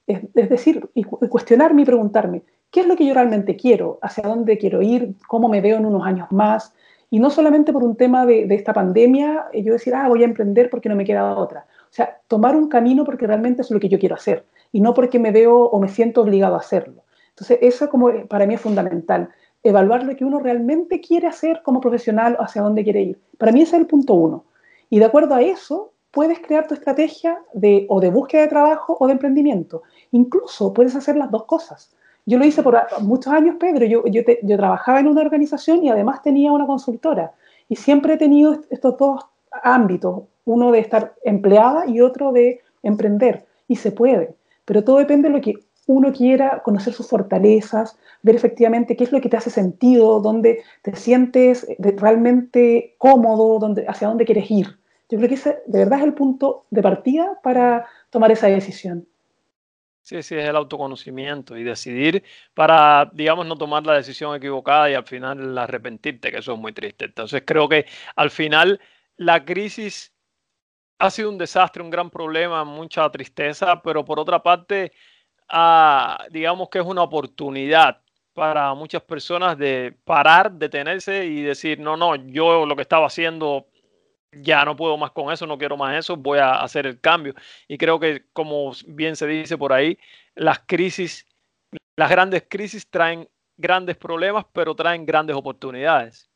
Es, 0.08 0.22
es 0.34 0.50
decir, 0.50 0.90
y 0.94 1.04
cuestionarme 1.04 1.82
y 1.82 1.86
preguntarme, 1.86 2.44
¿qué 2.72 2.82
es 2.82 2.88
lo 2.88 2.96
que 2.96 3.06
yo 3.06 3.14
realmente 3.14 3.56
quiero? 3.56 4.00
¿Hacia 4.02 4.24
dónde 4.28 4.58
quiero 4.58 4.82
ir? 4.82 5.16
¿Cómo 5.28 5.48
me 5.50 5.62
veo 5.62 5.78
en 5.78 5.86
unos 5.86 6.06
años 6.06 6.32
más? 6.32 6.74
Y 7.10 7.20
no 7.20 7.30
solamente 7.30 7.72
por 7.72 7.84
un 7.84 7.96
tema 7.96 8.26
de, 8.26 8.46
esta 8.50 8.74
pandemia, 8.74 9.46
eh, 9.54 9.64
yo 9.64 9.74
decir, 9.74 9.96
ah, 9.96 10.08
voy 10.08 10.24
a 10.24 10.26
emprender 10.26 10.70
porque 10.70 10.90
no 10.90 10.96
me 10.96 11.06
queda 11.06 11.36
otra. 11.38 11.66
O 11.84 11.94
sea, 11.94 12.18
tomar 12.28 12.56
un 12.56 12.68
camino 12.68 13.06
porque 13.06 13.28
realmente 13.28 13.62
es 13.62 13.72
lo 13.72 13.80
que 13.80 13.90
yo 13.90 14.00
quiero 14.00 14.16
hacer 14.16 14.46
y 14.72 14.82
no 14.82 14.94
porque 14.94 15.20
me 15.20 15.32
veo 15.32 15.64
o 15.64 15.80
me 15.80 15.88
siento 15.88 16.22
obligado 16.22 16.56
a 16.56 16.60
hacerlo. 16.60 17.04
Entonces, 17.30 17.60
eso 17.62 17.90
como 17.90 18.10
eh, 18.10 18.26
para 18.28 18.46
mí 18.46 18.56
es 18.56 18.62
fundamental, 18.62 19.30
evaluar 19.64 20.04
lo 20.04 20.16
que 20.16 20.26
uno 20.26 20.40
realmente 20.40 21.00
quiere 21.00 21.28
hacer 21.28 21.62
como 21.64 21.80
profesional, 21.80 22.36
hacia 22.40 22.62
dónde 22.62 22.84
quiere 22.84 23.02
ir. 23.02 23.20
Para 23.38 23.52
mí 23.52 23.62
ese 23.62 23.78
es 23.78 23.82
el 23.82 23.88
punto 23.88 24.14
uno. 24.14 24.44
Y 24.90 25.00
de 25.00 25.06
acuerdo 25.06 25.36
a 25.36 25.42
eso, 25.42 25.94
puedes 26.12 26.40
crear 26.40 26.68
tu 26.68 26.74
estrategia 26.74 27.40
de, 27.54 27.86
o 27.90 28.00
de 28.00 28.10
búsqueda 28.10 28.42
de 28.42 28.48
trabajo 28.48 28.98
o 29.00 29.08
de 29.08 29.14
emprendimiento. 29.14 29.84
Incluso 30.12 30.74
puedes 30.74 30.96
hacer 30.96 31.18
las 31.18 31.32
dos 31.32 31.46
cosas. 31.46 31.92
Yo 32.26 32.40
lo 32.40 32.46
hice 32.46 32.64
por 32.64 32.80
muchos 33.02 33.32
años, 33.32 33.56
Pedro. 33.60 33.86
Yo, 33.86 34.24
trabajaba 34.58 35.00
en 35.00 35.08
una 35.08 35.22
organización 35.22 35.84
y 35.84 35.90
además 35.90 36.24
tenía 36.24 36.52
una 36.52 36.66
consultora. 36.66 37.34
Y 37.70 37.76
siempre 37.76 38.16
he 38.16 38.18
tenido 38.18 38.58
estos 38.70 38.98
dos 38.98 39.26
ámbitos, 39.64 40.24
uno 40.46 40.72
de 40.72 40.80
estar 40.80 41.14
empleada 41.24 41.88
y 41.88 42.02
otro 42.02 42.32
de 42.32 42.62
emprender. 42.82 43.46
Y 43.68 43.76
se 43.76 43.92
puede, 43.92 44.36
pero 44.66 44.84
todo 44.84 44.98
depende 44.98 45.30
de 45.30 45.36
lo 45.36 45.42
que 45.42 45.54
uno 45.88 46.12
quiera, 46.12 46.62
conocer 46.64 46.94
sus 46.94 47.08
fortalezas, 47.08 47.98
ver 48.24 48.36
efectivamente 48.36 48.96
qué 48.96 49.04
es 49.04 49.12
lo 49.12 49.22
que 49.22 49.30
te 49.30 49.38
hace 49.38 49.52
sentido, 49.52 50.20
dónde 50.20 50.64
te 50.82 50.96
sientes 50.96 51.68
realmente 51.78 52.96
cómodo, 52.98 53.60
dónde, 53.60 53.86
hacia 53.88 54.08
dónde 54.08 54.26
quieres 54.26 54.50
ir. 54.50 54.80
Yo 55.10 55.18
creo 55.18 55.30
que 55.30 55.36
ese 55.36 55.60
de 55.68 55.80
verdad 55.80 56.00
es 56.00 56.06
el 56.06 56.16
punto 56.16 56.66
de 56.72 56.82
partida 56.82 57.40
para 57.44 57.86
tomar 58.10 58.32
esa 58.32 58.48
decisión. 58.48 59.08
Sí, 60.08 60.22
sí, 60.22 60.36
es 60.36 60.48
el 60.48 60.56
autoconocimiento 60.56 61.58
y 61.58 61.64
decidir 61.64 62.24
para, 62.54 63.10
digamos, 63.12 63.48
no 63.48 63.56
tomar 63.58 63.84
la 63.88 63.94
decisión 63.96 64.36
equivocada 64.36 64.88
y 64.92 64.94
al 64.94 65.04
final 65.04 65.58
arrepentirte, 65.58 66.32
que 66.32 66.38
eso 66.38 66.54
es 66.54 66.60
muy 66.60 66.74
triste. 66.74 67.06
Entonces 67.06 67.42
creo 67.44 67.68
que 67.68 67.88
al 68.16 68.30
final 68.30 68.80
la 69.18 69.44
crisis 69.44 70.14
ha 71.00 71.12
sido 71.12 71.30
un 71.30 71.38
desastre, 71.40 71.84
un 71.84 71.90
gran 71.92 72.10
problema, 72.12 72.64
mucha 72.66 73.10
tristeza, 73.12 73.82
pero 73.82 74.06
por 74.06 74.20
otra 74.20 74.44
parte, 74.44 74.94
ah, 75.50 76.26
digamos 76.32 76.70
que 76.70 76.80
es 76.80 76.86
una 76.86 77.04
oportunidad 77.04 78.02
para 78.34 78.74
muchas 78.76 79.04
personas 79.04 79.58
de 79.58 79.98
parar, 80.06 80.52
detenerse 80.54 81.26
y 81.26 81.42
decir, 81.44 81.80
no, 81.80 81.98
no, 81.98 82.16
yo 82.16 82.66
lo 82.66 82.76
que 82.76 82.84
estaba 82.84 83.08
haciendo 83.08 83.68
ya 84.42 84.66
no 84.66 84.76
puedo 84.76 84.98
más 84.98 85.12
con 85.12 85.32
eso, 85.32 85.46
no 85.46 85.58
quiero 85.58 85.78
más 85.78 85.98
eso, 85.98 86.16
voy 86.16 86.40
a 86.40 86.62
hacer 86.62 86.86
el 86.86 87.00
cambio. 87.00 87.34
Y 87.68 87.78
creo 87.78 88.00
que, 88.00 88.24
como 88.34 88.72
bien 88.88 89.16
se 89.16 89.28
dice 89.28 89.58
por 89.58 89.74
ahí, 89.74 89.98
las 90.36 90.60
crisis, 90.66 91.26
las 91.96 92.10
grandes 92.10 92.46
crisis 92.48 92.88
traen 92.90 93.28
grandes 93.58 93.98
problemas, 93.98 94.46
pero 94.52 94.76
traen 94.76 95.06
grandes 95.06 95.36
oportunidades. 95.36 96.30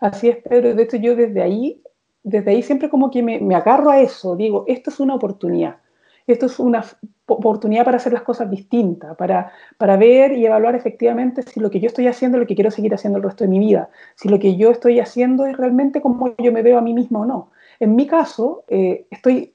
Así 0.00 0.28
es, 0.28 0.38
Pedro. 0.38 0.74
De 0.74 0.82
hecho, 0.82 0.96
yo 0.96 1.14
desde 1.16 1.42
ahí, 1.42 1.82
desde 2.22 2.50
ahí 2.50 2.62
siempre 2.62 2.88
como 2.88 3.10
que 3.10 3.22
me, 3.22 3.40
me 3.40 3.54
agarro 3.54 3.90
a 3.90 4.00
eso, 4.00 4.36
digo, 4.36 4.64
esto 4.66 4.90
es 4.90 5.00
una 5.00 5.14
oportunidad 5.14 5.80
esto 6.26 6.46
es 6.46 6.58
una 6.58 6.84
oportunidad 7.26 7.84
para 7.84 7.98
hacer 7.98 8.12
las 8.12 8.22
cosas 8.22 8.50
distintas, 8.50 9.16
para, 9.16 9.52
para 9.78 9.96
ver 9.96 10.32
y 10.32 10.46
evaluar 10.46 10.74
efectivamente 10.74 11.42
si 11.42 11.60
lo 11.60 11.70
que 11.70 11.80
yo 11.80 11.86
estoy 11.86 12.06
haciendo 12.06 12.36
es 12.36 12.40
lo 12.40 12.46
que 12.46 12.54
quiero 12.54 12.70
seguir 12.70 12.94
haciendo 12.94 13.18
el 13.18 13.24
resto 13.24 13.44
de 13.44 13.50
mi 13.50 13.58
vida, 13.58 13.90
si 14.16 14.28
lo 14.28 14.38
que 14.38 14.56
yo 14.56 14.70
estoy 14.70 15.00
haciendo 15.00 15.46
es 15.46 15.56
realmente 15.56 16.00
como 16.00 16.34
yo 16.36 16.52
me 16.52 16.62
veo 16.62 16.78
a 16.78 16.82
mí 16.82 16.94
mismo 16.94 17.20
o 17.20 17.26
no. 17.26 17.50
En 17.78 17.94
mi 17.96 18.06
caso, 18.06 18.64
eh, 18.68 19.06
estoy 19.10 19.54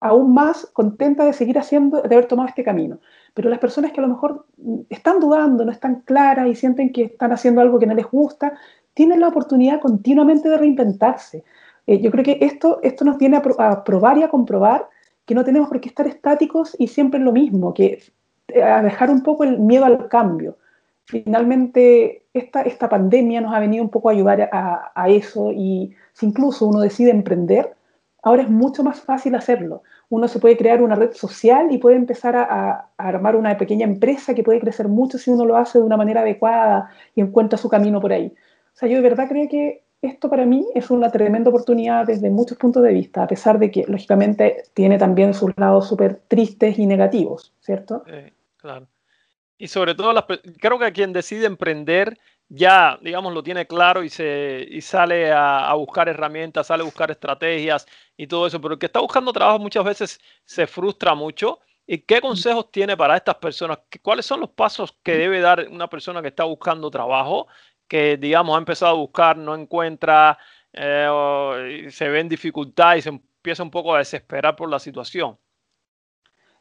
aún 0.00 0.32
más 0.32 0.66
contenta 0.72 1.24
de 1.24 1.32
seguir 1.32 1.58
haciendo, 1.58 2.00
de 2.02 2.14
haber 2.14 2.26
tomado 2.26 2.48
este 2.48 2.64
camino. 2.64 2.98
Pero 3.34 3.50
las 3.50 3.58
personas 3.58 3.92
que 3.92 4.00
a 4.00 4.02
lo 4.02 4.08
mejor 4.08 4.46
están 4.88 5.20
dudando, 5.20 5.64
no 5.64 5.70
están 5.70 6.00
claras 6.00 6.48
y 6.48 6.54
sienten 6.54 6.90
que 6.92 7.04
están 7.04 7.32
haciendo 7.32 7.60
algo 7.60 7.78
que 7.78 7.86
no 7.86 7.94
les 7.94 8.10
gusta, 8.10 8.54
tienen 8.94 9.20
la 9.20 9.28
oportunidad 9.28 9.80
continuamente 9.80 10.48
de 10.48 10.56
reinventarse. 10.56 11.44
Eh, 11.86 12.00
yo 12.00 12.10
creo 12.10 12.24
que 12.24 12.38
esto, 12.40 12.80
esto 12.82 13.04
nos 13.04 13.18
viene 13.18 13.36
a 13.36 13.84
probar 13.84 14.18
y 14.18 14.22
a 14.22 14.28
comprobar 14.28 14.88
que 15.30 15.34
no 15.36 15.44
tenemos 15.44 15.68
por 15.68 15.80
qué 15.80 15.88
estar 15.88 16.08
estáticos 16.08 16.74
y 16.76 16.88
siempre 16.88 17.20
lo 17.20 17.30
mismo, 17.30 17.72
que 17.72 18.02
eh, 18.48 18.62
a 18.64 18.82
dejar 18.82 19.10
un 19.10 19.22
poco 19.22 19.44
el 19.44 19.60
miedo 19.60 19.84
al 19.84 20.08
cambio. 20.08 20.58
Finalmente, 21.04 22.24
esta, 22.34 22.62
esta 22.62 22.88
pandemia 22.88 23.40
nos 23.40 23.54
ha 23.54 23.60
venido 23.60 23.84
un 23.84 23.90
poco 23.90 24.08
a 24.08 24.12
ayudar 24.12 24.50
a, 24.52 24.90
a 24.92 25.08
eso 25.08 25.52
y 25.52 25.94
si 26.14 26.26
incluso 26.26 26.66
uno 26.66 26.80
decide 26.80 27.12
emprender, 27.12 27.76
ahora 28.24 28.42
es 28.42 28.50
mucho 28.50 28.82
más 28.82 29.02
fácil 29.02 29.36
hacerlo. 29.36 29.84
Uno 30.08 30.26
se 30.26 30.40
puede 30.40 30.56
crear 30.56 30.82
una 30.82 30.96
red 30.96 31.12
social 31.12 31.70
y 31.70 31.78
puede 31.78 31.94
empezar 31.94 32.34
a, 32.34 32.42
a, 32.42 32.90
armar 32.98 33.36
una 33.36 33.56
pequeña 33.56 33.86
empresa 33.86 34.34
que 34.34 34.42
puede 34.42 34.58
crecer 34.58 34.88
mucho 34.88 35.16
si 35.16 35.30
uno 35.30 35.44
lo 35.44 35.56
hace 35.56 35.78
de 35.78 35.84
una 35.84 35.96
manera 35.96 36.22
adecuada 36.22 36.90
y 37.14 37.20
encuentra 37.20 37.56
su 37.56 37.68
camino 37.68 38.00
por 38.00 38.12
ahí. 38.12 38.34
O 38.74 38.76
sea, 38.76 38.88
yo 38.88 38.96
de 38.96 39.02
verdad 39.02 39.28
creo 39.28 39.48
que 39.48 39.84
esto 40.02 40.30
para 40.30 40.46
mí 40.46 40.66
es 40.74 40.90
una 40.90 41.10
tremenda 41.10 41.50
oportunidad 41.50 42.06
desde 42.06 42.30
muchos 42.30 42.56
puntos 42.56 42.82
de 42.82 42.92
vista, 42.92 43.22
a 43.22 43.26
pesar 43.26 43.58
de 43.58 43.70
que, 43.70 43.84
lógicamente, 43.86 44.64
tiene 44.74 44.98
también 44.98 45.34
sus 45.34 45.52
lados 45.56 45.88
súper 45.88 46.22
tristes 46.28 46.78
y 46.78 46.86
negativos, 46.86 47.52
¿cierto? 47.60 48.04
claro. 48.56 48.88
Y 49.58 49.68
sobre 49.68 49.94
todo, 49.94 50.26
creo 50.58 50.78
que 50.78 50.92
quien 50.92 51.12
decide 51.12 51.44
emprender 51.44 52.18
ya, 52.48 52.98
digamos, 53.00 53.32
lo 53.32 53.42
tiene 53.42 53.66
claro 53.66 54.02
y, 54.02 54.08
se, 54.08 54.66
y 54.68 54.80
sale 54.80 55.30
a, 55.32 55.72
buscar 55.74 56.08
herramientas, 56.08 56.66
sale 56.66 56.82
a 56.82 56.84
buscar 56.84 57.10
estrategias 57.10 57.86
y 58.16 58.26
todo 58.26 58.46
eso, 58.46 58.60
pero 58.60 58.74
el 58.74 58.80
que 58.80 58.86
está 58.86 59.00
buscando 59.00 59.32
trabajo 59.32 59.58
muchas 59.58 59.84
veces 59.84 60.20
se 60.44 60.66
frustra 60.66 61.14
mucho. 61.14 61.60
¿Y 61.86 61.98
qué 61.98 62.20
consejos 62.20 62.70
tiene 62.72 62.96
para 62.96 63.16
estas 63.16 63.36
personas? 63.36 63.80
¿Cuáles 64.02 64.26
son 64.26 64.40
los 64.40 64.50
pasos 64.50 64.96
que 65.02 65.16
debe 65.16 65.40
dar 65.40 65.66
una 65.68 65.88
persona 65.88 66.22
que 66.22 66.28
está 66.28 66.44
buscando 66.44 66.90
trabajo 66.90 67.46
que, 67.90 68.16
digamos, 68.16 68.54
ha 68.54 68.58
empezado 68.58 68.92
a 68.92 68.98
buscar, 68.98 69.36
no 69.36 69.52
encuentra, 69.56 70.38
eh, 70.72 71.88
se 71.90 72.08
ve 72.08 72.20
en 72.20 72.28
dificultad 72.28 72.94
y 72.94 73.02
se 73.02 73.08
empieza 73.08 73.64
un 73.64 73.70
poco 73.72 73.92
a 73.92 73.98
desesperar 73.98 74.54
por 74.54 74.70
la 74.70 74.78
situación? 74.78 75.36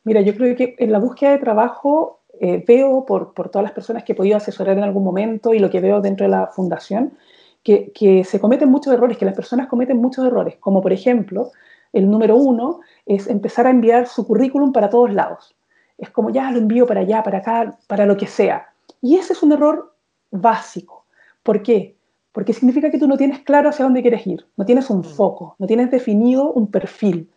Mira, 0.04 0.22
yo 0.22 0.36
creo 0.36 0.56
que 0.56 0.76
en 0.80 0.92
la 0.92 0.98
búsqueda 0.98 1.32
de 1.32 1.38
trabajo 1.38 2.24
eh, 2.42 2.64
veo 2.68 3.06
por, 3.06 3.36
por, 3.36 3.50
todas 3.50 3.64
las 3.64 3.74
personas 3.74 4.04
que 4.04 4.14
he 4.14 4.16
podido 4.16 4.38
asesorar 4.38 4.76
en 4.76 4.84
algún 4.84 5.04
momento 5.04 5.54
y 5.54 5.60
lo 5.60 5.70
que 5.70 5.80
veo 5.80 6.02
dentro 6.02 6.26
de 6.26 6.32
la 6.32 6.48
fundación, 6.48 7.14
que, 7.62 7.92
que 7.92 8.24
se 8.24 8.40
cometen 8.40 8.70
muchos 8.70 8.92
errores, 8.92 9.16
que 9.16 9.26
las 9.26 9.36
personas 9.36 9.68
cometen 9.68 9.98
muchos 9.98 10.26
errores, 10.26 10.56
como 10.60 10.82
por 10.82 10.92
ejemplo, 10.92 11.52
el 11.94 12.10
número 12.10 12.38
uno 12.38 12.80
es 13.06 13.28
empezar 13.28 13.68
a 13.68 13.70
enviar 13.70 14.08
su 14.08 14.26
currículum 14.26 14.74
para 14.74 14.90
todos 14.90 15.14
lados. 15.14 15.56
Es 16.00 16.10
como 16.10 16.32
ya 16.32 16.50
lo 16.50 16.58
envío 16.58 16.88
para 16.88 17.02
allá, 17.02 17.22
para 17.22 17.40
acá, 17.40 17.78
para 17.86 18.08
lo 18.08 18.18
que 18.18 18.26
sea. 18.26 18.70
Y 19.00 19.18
ese 19.18 19.34
es 19.34 19.44
un 19.44 19.52
error 19.52 19.94
básico. 20.32 20.99
¿Por 21.44 21.64
qué? 21.64 21.98
Porque 22.32 22.54
significa 22.54 22.92
que 22.92 23.00
tú 23.00 23.08
no 23.08 23.18
tienes 23.18 23.40
claro 23.40 23.70
hacia 23.70 23.86
dónde 23.86 24.02
quieres 24.02 24.26
ir, 24.28 24.46
no 24.56 24.66
tienes 24.66 24.90
un 24.90 25.00
mm. 25.00 25.04
foco, 25.04 25.56
no 25.60 25.68
tienes 25.68 25.92
definido 25.92 26.52
un 26.52 26.70
perfil. 26.70 27.30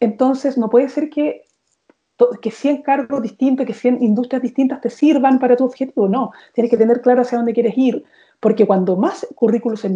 Entonces, 0.00 0.56
no 0.56 0.70
puede 0.70 0.88
ser 0.88 1.10
que, 1.10 1.42
que 2.40 2.50
100 2.50 2.82
cargos 2.82 3.22
distintos, 3.22 3.66
que 3.66 3.74
100 3.74 4.02
industrias 4.02 4.42
distintas 4.42 4.80
te 4.80 4.90
sirvan 4.90 5.38
para 5.38 5.56
tu 5.56 5.64
objetivo. 5.64 6.08
No, 6.08 6.30
tienes 6.54 6.70
que 6.70 6.76
tener 6.76 7.00
claro 7.00 7.22
hacia 7.22 7.38
dónde 7.38 7.54
quieres 7.54 7.76
ir, 7.76 8.04
porque 8.40 8.66
cuando 8.66 8.96
más 8.96 9.26
currículums, 9.34 9.86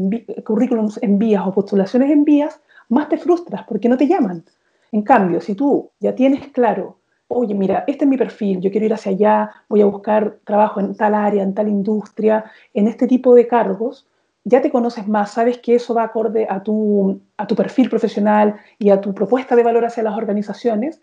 currículums 0.44 0.98
envías 1.02 1.46
o 1.46 1.52
postulaciones 1.52 2.10
envías, 2.10 2.60
más 2.88 3.08
te 3.08 3.16
frustras 3.16 3.64
porque 3.68 3.88
no 3.88 3.96
te 3.96 4.08
llaman. 4.08 4.44
En 4.90 5.02
cambio, 5.02 5.40
si 5.40 5.54
tú 5.54 5.90
ya 6.00 6.14
tienes 6.14 6.48
claro, 6.48 6.98
oye, 7.34 7.54
mira, 7.54 7.84
este 7.86 8.04
es 8.04 8.10
mi 8.10 8.16
perfil, 8.16 8.60
yo 8.60 8.70
quiero 8.70 8.86
ir 8.86 8.94
hacia 8.94 9.12
allá, 9.12 9.50
voy 9.68 9.82
a 9.82 9.86
buscar 9.86 10.38
trabajo 10.44 10.80
en 10.80 10.94
tal 10.94 11.14
área, 11.14 11.42
en 11.42 11.54
tal 11.54 11.68
industria, 11.68 12.44
en 12.74 12.88
este 12.88 13.06
tipo 13.06 13.34
de 13.34 13.46
cargos, 13.46 14.06
ya 14.44 14.60
te 14.60 14.70
conoces 14.70 15.06
más, 15.06 15.32
sabes 15.32 15.58
que 15.58 15.76
eso 15.76 15.94
va 15.94 16.04
acorde 16.04 16.46
a 16.48 16.62
tu, 16.62 17.20
a 17.36 17.46
tu 17.46 17.54
perfil 17.54 17.88
profesional 17.88 18.56
y 18.78 18.90
a 18.90 19.00
tu 19.00 19.14
propuesta 19.14 19.54
de 19.54 19.62
valor 19.62 19.84
hacia 19.84 20.02
las 20.02 20.16
organizaciones, 20.16 21.00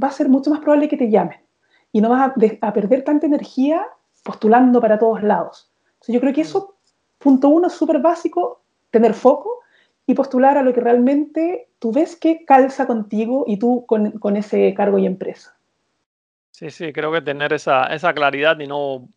va 0.00 0.08
a 0.08 0.12
ser 0.12 0.28
mucho 0.28 0.50
más 0.50 0.60
probable 0.60 0.88
que 0.88 0.96
te 0.96 1.10
llamen 1.10 1.38
y 1.92 2.00
no 2.00 2.10
vas 2.10 2.32
a, 2.60 2.72
perder 2.72 3.04
tanta 3.04 3.26
energía 3.26 3.86
postulando 4.24 4.80
para 4.80 4.98
todos 4.98 5.22
lados. 5.22 5.70
yo 6.06 6.20
creo 6.20 6.32
que 6.32 6.42
eso, 6.42 6.76
punto 7.18 7.48
uno, 7.48 7.68
es 7.68 7.74
súper 7.74 8.00
básico, 8.00 8.62
tener 8.90 9.14
foco 9.14 9.60
y 10.06 10.14
postular 10.14 10.58
a 10.58 10.62
lo 10.62 10.72
que 10.72 10.80
realmente 10.80 11.68
tú 11.78 11.92
ves 11.92 12.16
que 12.16 12.44
calza 12.44 12.86
contigo 12.86 13.44
y 13.46 13.58
tú 13.58 13.84
con, 13.86 14.12
con 14.12 14.36
ese 14.36 14.74
cargo 14.74 14.98
y 14.98 15.06
empresa. 15.06 15.54
Sí, 16.60 16.68
sí, 16.70 16.92
creo 16.92 17.10
que 17.10 17.22
tener 17.22 17.54
esa, 17.54 17.86
esa 17.86 18.12
claridad 18.12 18.60
y 18.60 18.66
no 18.66 19.08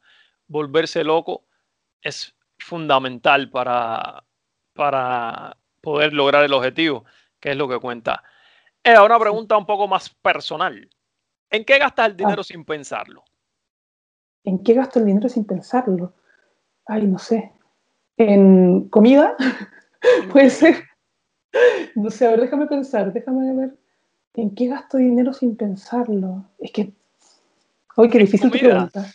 volverse 0.47 1.03
loco 1.03 1.43
es 2.01 2.33
fundamental 2.57 3.49
para, 3.49 4.23
para 4.71 5.57
poder 5.81 6.13
lograr 6.13 6.45
el 6.45 6.53
objetivo, 6.53 7.03
que 7.41 7.51
es 7.51 7.57
lo 7.57 7.67
que 7.67 7.79
cuenta. 7.79 8.23
Eva, 8.81 9.03
una 9.03 9.19
pregunta 9.19 9.57
un 9.57 9.65
poco 9.65 9.89
más 9.89 10.09
personal. 10.09 10.89
¿En 11.49 11.65
qué 11.65 11.79
gastas 11.79 12.11
el 12.11 12.15
dinero 12.15 12.39
ah. 12.39 12.43
sin 12.45 12.63
pensarlo? 12.63 13.25
¿En 14.45 14.63
qué 14.63 14.73
gasto 14.73 14.99
el 14.99 15.05
dinero 15.07 15.27
sin 15.27 15.43
pensarlo? 15.43 16.13
Ay, 16.85 17.05
no 17.07 17.19
sé. 17.19 17.51
¿En 18.15 18.87
comida? 18.87 19.35
Puede 20.31 20.49
ser. 20.49 20.85
No 21.95 22.09
sé, 22.09 22.25
a 22.25 22.29
ver, 22.29 22.39
déjame 22.39 22.67
pensar, 22.67 23.11
déjame 23.11 23.53
ver. 23.53 23.77
¿En 24.33 24.55
qué 24.55 24.67
gasto 24.67 24.95
dinero 24.95 25.33
sin 25.33 25.57
pensarlo? 25.57 26.45
Es 26.57 26.71
que. 26.71 26.93
Ay, 27.97 28.09
qué 28.09 28.19
difícil 28.19 28.51
tu 28.51 28.57
pregunta. 28.57 29.05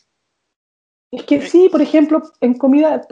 Es 1.11 1.23
que 1.25 1.41
sí, 1.41 1.69
por 1.71 1.81
ejemplo, 1.81 2.23
en 2.41 2.55
comida, 2.55 3.03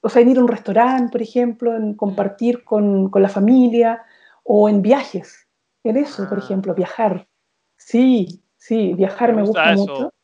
o 0.00 0.08
sea, 0.08 0.22
en 0.22 0.30
ir 0.30 0.38
a 0.38 0.40
un 0.40 0.48
restaurante, 0.48 1.12
por 1.12 1.22
ejemplo, 1.22 1.76
en 1.76 1.94
compartir 1.94 2.64
con, 2.64 3.10
la 3.14 3.28
familia 3.28 4.02
o 4.42 4.68
en 4.68 4.82
viajes. 4.82 5.46
En 5.82 5.96
eso, 5.96 6.28
por 6.28 6.38
ah. 6.38 6.42
ejemplo, 6.42 6.74
viajar. 6.74 7.28
Sí, 7.76 8.42
sí, 8.56 8.94
viajar 8.94 9.34
me, 9.34 9.42
gusta, 9.42 9.74
mucho. 9.74 10.14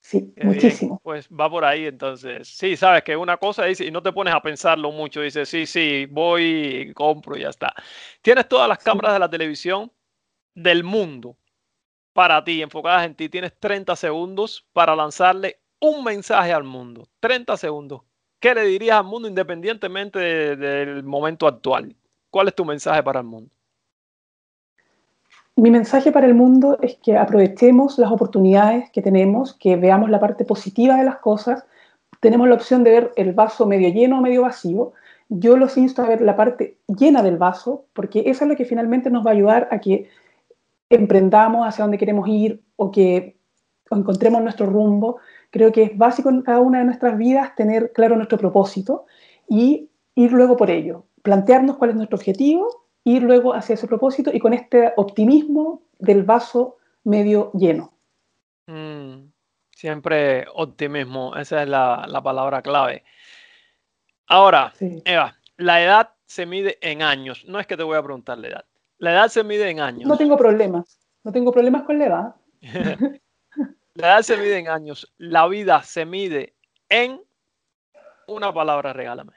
Sí, 0.00 0.34
muchísimo. 0.42 1.00
Pues 1.02 1.28
va 1.28 1.48
por 1.48 1.64
ahí 1.64 1.86
entonces. 1.86 2.48
Sí, 2.48 2.76
sabes 2.76 3.04
que 3.04 3.16
una 3.16 3.36
cosa 3.36 3.64
dice, 3.66 3.84
y 3.84 3.90
no 3.90 4.02
te 4.02 4.12
pones 4.12 4.34
a 4.34 4.42
pensarlo 4.42 4.90
mucho, 4.90 5.20
dices, 5.20 5.48
sí, 5.48 5.66
sí, 5.66 6.06
voy, 6.10 6.92
compro 6.94 7.36
y 7.36 7.42
ya 7.42 7.50
está. 7.50 7.72
Tienes 8.20 8.48
todas 8.48 8.68
las 8.68 8.78
cámaras 8.78 9.12
de 9.12 9.18
la 9.20 9.30
televisión 9.30 9.92
del 10.54 10.84
mundo 10.84 11.36
para 12.12 12.42
ti, 12.44 12.62
enfocadas 12.62 13.06
en 13.06 13.14
ti. 13.14 13.28
Tienes 13.28 13.52
30 13.58 13.96
segundos 13.96 14.66
para 14.72 14.94
lanzarle 14.94 15.58
un 15.80 16.04
mensaje 16.04 16.52
al 16.52 16.64
mundo. 16.64 17.08
30 17.20 17.56
segundos. 17.56 18.02
¿Qué 18.40 18.54
le 18.54 18.64
dirías 18.64 18.98
al 18.98 19.04
mundo 19.04 19.28
independientemente 19.28 20.18
del 20.56 21.02
momento 21.04 21.46
actual? 21.46 21.94
¿Cuál 22.30 22.48
es 22.48 22.54
tu 22.54 22.64
mensaje 22.64 23.02
para 23.02 23.20
el 23.20 23.26
mundo? 23.26 23.50
Mi 25.54 25.70
mensaje 25.70 26.10
para 26.12 26.26
el 26.26 26.34
mundo 26.34 26.78
es 26.80 26.96
que 26.96 27.16
aprovechemos 27.16 27.98
las 27.98 28.10
oportunidades 28.10 28.90
que 28.90 29.02
tenemos, 29.02 29.54
que 29.54 29.76
veamos 29.76 30.08
la 30.08 30.18
parte 30.18 30.44
positiva 30.44 30.96
de 30.96 31.04
las 31.04 31.18
cosas. 31.18 31.64
Tenemos 32.20 32.48
la 32.48 32.54
opción 32.54 32.84
de 32.84 32.90
ver 32.90 33.12
el 33.16 33.32
vaso 33.32 33.66
medio 33.66 33.90
lleno 33.90 34.18
o 34.18 34.22
medio 34.22 34.42
vacío. 34.42 34.92
Yo 35.28 35.56
los 35.56 35.76
insto 35.76 36.02
a 36.02 36.08
ver 36.08 36.22
la 36.22 36.36
parte 36.36 36.78
llena 36.88 37.22
del 37.22 37.36
vaso, 37.36 37.84
porque 37.92 38.24
eso 38.26 38.44
es 38.44 38.50
lo 38.50 38.56
que 38.56 38.64
finalmente 38.64 39.10
nos 39.10 39.26
va 39.26 39.30
a 39.30 39.34
ayudar 39.34 39.68
a 39.70 39.78
que 39.78 40.08
emprendamos 40.90 41.66
hacia 41.66 41.84
donde 41.84 41.98
queremos 41.98 42.28
ir 42.28 42.62
o 42.76 42.90
que 42.90 43.38
encontremos 43.90 44.42
nuestro 44.42 44.66
rumbo. 44.66 45.18
Creo 45.50 45.72
que 45.72 45.84
es 45.84 45.96
básico 45.96 46.28
en 46.28 46.42
cada 46.42 46.60
una 46.60 46.78
de 46.78 46.84
nuestras 46.84 47.16
vidas 47.16 47.54
tener 47.54 47.92
claro 47.92 48.16
nuestro 48.16 48.38
propósito 48.38 49.06
y 49.48 49.90
ir 50.14 50.32
luego 50.32 50.56
por 50.56 50.70
ello, 50.70 51.06
plantearnos 51.22 51.76
cuál 51.76 51.90
es 51.90 51.96
nuestro 51.96 52.16
objetivo, 52.16 52.86
ir 53.04 53.22
luego 53.22 53.54
hacia 53.54 53.74
ese 53.74 53.86
propósito 53.86 54.30
y 54.32 54.38
con 54.38 54.52
este 54.52 54.92
optimismo 54.96 55.82
del 55.98 56.22
vaso 56.22 56.76
medio 57.04 57.50
lleno. 57.52 57.92
Mm, 58.66 59.30
siempre 59.70 60.46
optimismo, 60.54 61.36
esa 61.36 61.62
es 61.62 61.68
la, 61.68 62.20
palabra 62.22 62.62
clave. 62.62 63.04
Ahora, 64.26 64.72
Eva, 65.04 65.36
la 65.56 65.82
edad 65.82 66.10
se 66.24 66.46
mide 66.46 66.78
en 66.80 67.02
años. 67.02 67.44
No 67.46 67.60
es 67.60 67.66
que 67.66 67.76
te 67.76 67.82
voy 67.82 67.96
a 67.96 68.02
preguntar 68.02 68.38
la 68.38 68.48
edad. 68.48 68.64
La 69.02 69.10
edad 69.10 69.28
se 69.28 69.42
mide 69.42 69.68
en 69.68 69.80
años. 69.80 70.06
No 70.06 70.16
tengo 70.16 70.36
problemas. 70.36 71.00
No 71.24 71.32
tengo 71.32 71.50
problemas 71.50 71.82
con 71.82 71.98
la 71.98 72.06
edad. 72.06 72.36
La 73.94 74.06
edad 74.06 74.22
se 74.22 74.36
mide 74.36 74.58
en 74.58 74.68
años. 74.68 75.12
La 75.18 75.48
vida 75.48 75.82
se 75.82 76.06
mide 76.06 76.54
en 76.88 77.20
una 78.28 78.54
palabra, 78.54 78.92
regálame. 78.92 79.32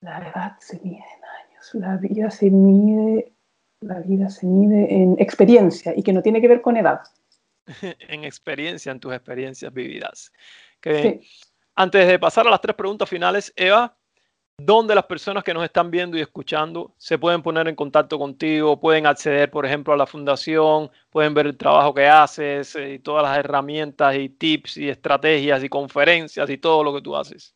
La 0.00 0.18
edad 0.28 0.56
se 0.60 0.78
mide 0.78 1.04
en 1.16 1.24
años. 1.24 1.74
La 1.74 1.96
vida 1.96 2.30
se 2.30 2.50
mide, 2.52 3.34
la 3.80 3.98
vida 3.98 4.30
se 4.30 4.46
mide 4.46 4.86
en 4.94 5.16
experiencia 5.18 5.92
y 5.96 6.04
que 6.04 6.12
no 6.12 6.22
tiene 6.22 6.40
que 6.40 6.46
ver 6.46 6.62
con 6.62 6.76
edad. 6.76 7.00
en 7.82 8.22
experiencia, 8.22 8.92
en 8.92 9.00
tus 9.00 9.12
experiencias 9.12 9.72
vividas. 9.72 10.32
Antes 11.74 12.06
de 12.06 12.18
pasar 12.20 12.46
a 12.46 12.50
las 12.50 12.60
tres 12.60 12.76
preguntas 12.76 13.08
finales, 13.08 13.52
Eva, 13.56 13.98
donde 14.58 14.94
las 14.94 15.06
personas 15.06 15.44
que 15.44 15.54
nos 15.54 15.64
están 15.64 15.90
viendo 15.90 16.18
y 16.18 16.20
escuchando 16.20 16.92
se 16.98 17.16
pueden 17.16 17.42
poner 17.42 17.68
en 17.68 17.76
contacto 17.76 18.18
contigo, 18.18 18.80
pueden 18.80 19.06
acceder, 19.06 19.50
por 19.50 19.64
ejemplo, 19.64 19.94
a 19.94 19.96
la 19.96 20.06
fundación, 20.06 20.90
pueden 21.10 21.32
ver 21.32 21.46
el 21.46 21.56
trabajo 21.56 21.94
que 21.94 22.08
haces 22.08 22.74
eh, 22.74 22.94
y 22.94 22.98
todas 22.98 23.22
las 23.22 23.38
herramientas 23.38 24.16
y 24.16 24.28
tips 24.28 24.78
y 24.78 24.88
estrategias 24.88 25.62
y 25.62 25.68
conferencias 25.68 26.50
y 26.50 26.58
todo 26.58 26.82
lo 26.82 26.92
que 26.92 27.02
tú 27.02 27.16
haces. 27.16 27.54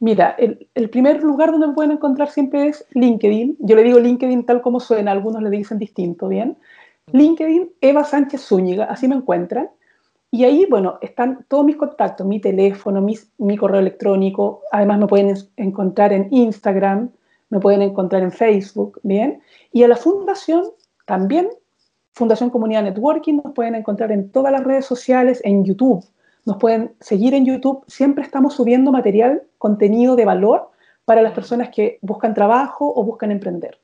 Mira, 0.00 0.36
el, 0.38 0.90
primer 0.90 1.22
lugar 1.22 1.50
donde 1.50 1.68
me 1.68 1.74
pueden 1.74 1.92
encontrar 1.92 2.28
siempre 2.30 2.68
es 2.68 2.84
LinkedIn. 2.90 3.56
Yo 3.60 3.76
le 3.76 3.82
digo 3.82 3.98
LinkedIn 3.98 4.46
tal 4.46 4.60
como 4.62 4.80
suena, 4.80 5.12
algunos 5.12 5.42
le 5.42 5.50
dicen 5.50 5.78
distinto, 5.78 6.28
¿bien? 6.28 6.56
LinkedIn, 7.12 7.70
Eva 7.80 8.04
Sánchez 8.04 8.42
Zúñiga, 8.42 8.84
así 8.84 9.08
me 9.08 9.16
encuentran. 9.16 9.70
Y 10.30 10.44
ahí, 10.44 10.66
bueno, 10.68 10.98
están 11.00 11.46
todos 11.48 11.64
mis 11.64 11.76
contactos, 11.76 12.26
mi 12.26 12.40
teléfono, 12.40 13.04
mi 13.38 13.56
correo 13.56 13.80
electrónico. 13.80 14.62
Además, 14.70 14.98
me 14.98 15.06
pueden 15.06 15.34
encontrar 15.56 16.12
en 16.12 16.28
Instagram, 16.30 17.10
me 17.50 17.60
pueden 17.60 17.82
encontrar 17.82 18.22
en 18.22 18.32
Facebook, 18.32 19.00
¿bien? 19.02 19.40
Y 19.72 19.82
a 19.84 19.88
la 19.88 19.96
fundación 19.96 20.64
también, 21.06 21.48
Fundación 22.12 22.50
Comunidad 22.50 22.82
Networking, 22.82 23.40
nos 23.42 23.54
pueden 23.54 23.74
encontrar 23.74 24.12
en 24.12 24.30
todas 24.30 24.52
las 24.52 24.64
redes 24.64 24.84
sociales, 24.84 25.40
en 25.44 25.64
YouTube. 25.64 26.04
Nos 26.44 26.56
pueden 26.58 26.94
seguir 27.00 27.32
en 27.32 27.46
YouTube. 27.46 27.84
Siempre 27.86 28.24
estamos 28.24 28.54
subiendo 28.54 28.90
material, 28.92 29.44
contenido 29.56 30.16
de 30.16 30.24
valor 30.24 30.70
para 31.04 31.22
las 31.22 31.32
personas 31.32 31.70
que 31.70 31.98
buscan 32.02 32.34
trabajo 32.34 32.92
o 32.94 33.04
buscan 33.04 33.30
emprender. 33.30 33.78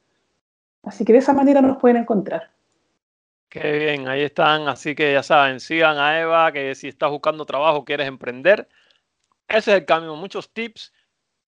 Así 0.83 1.05
que 1.05 1.13
de 1.15 1.21
esa 1.21 1.33
manera 1.33 1.63
nos 1.63 1.79
pueden 1.79 1.97
encontrar. 1.97 2.51
Qué 3.55 3.71
bien, 3.79 4.09
ahí 4.09 4.23
están. 4.23 4.67
Así 4.67 4.97
que 4.97 5.13
ya 5.13 5.23
saben, 5.23 5.61
sigan 5.61 5.97
a 5.97 6.19
Eva, 6.21 6.51
que 6.51 6.75
si 6.75 6.89
estás 6.89 7.09
buscando 7.09 7.47
trabajo, 7.47 7.85
quieres 7.85 8.09
emprender, 8.09 8.69
ese 9.47 9.71
es 9.71 9.79
el 9.79 9.85
camino. 9.85 10.17
Muchos 10.17 10.53
tips 10.53 10.93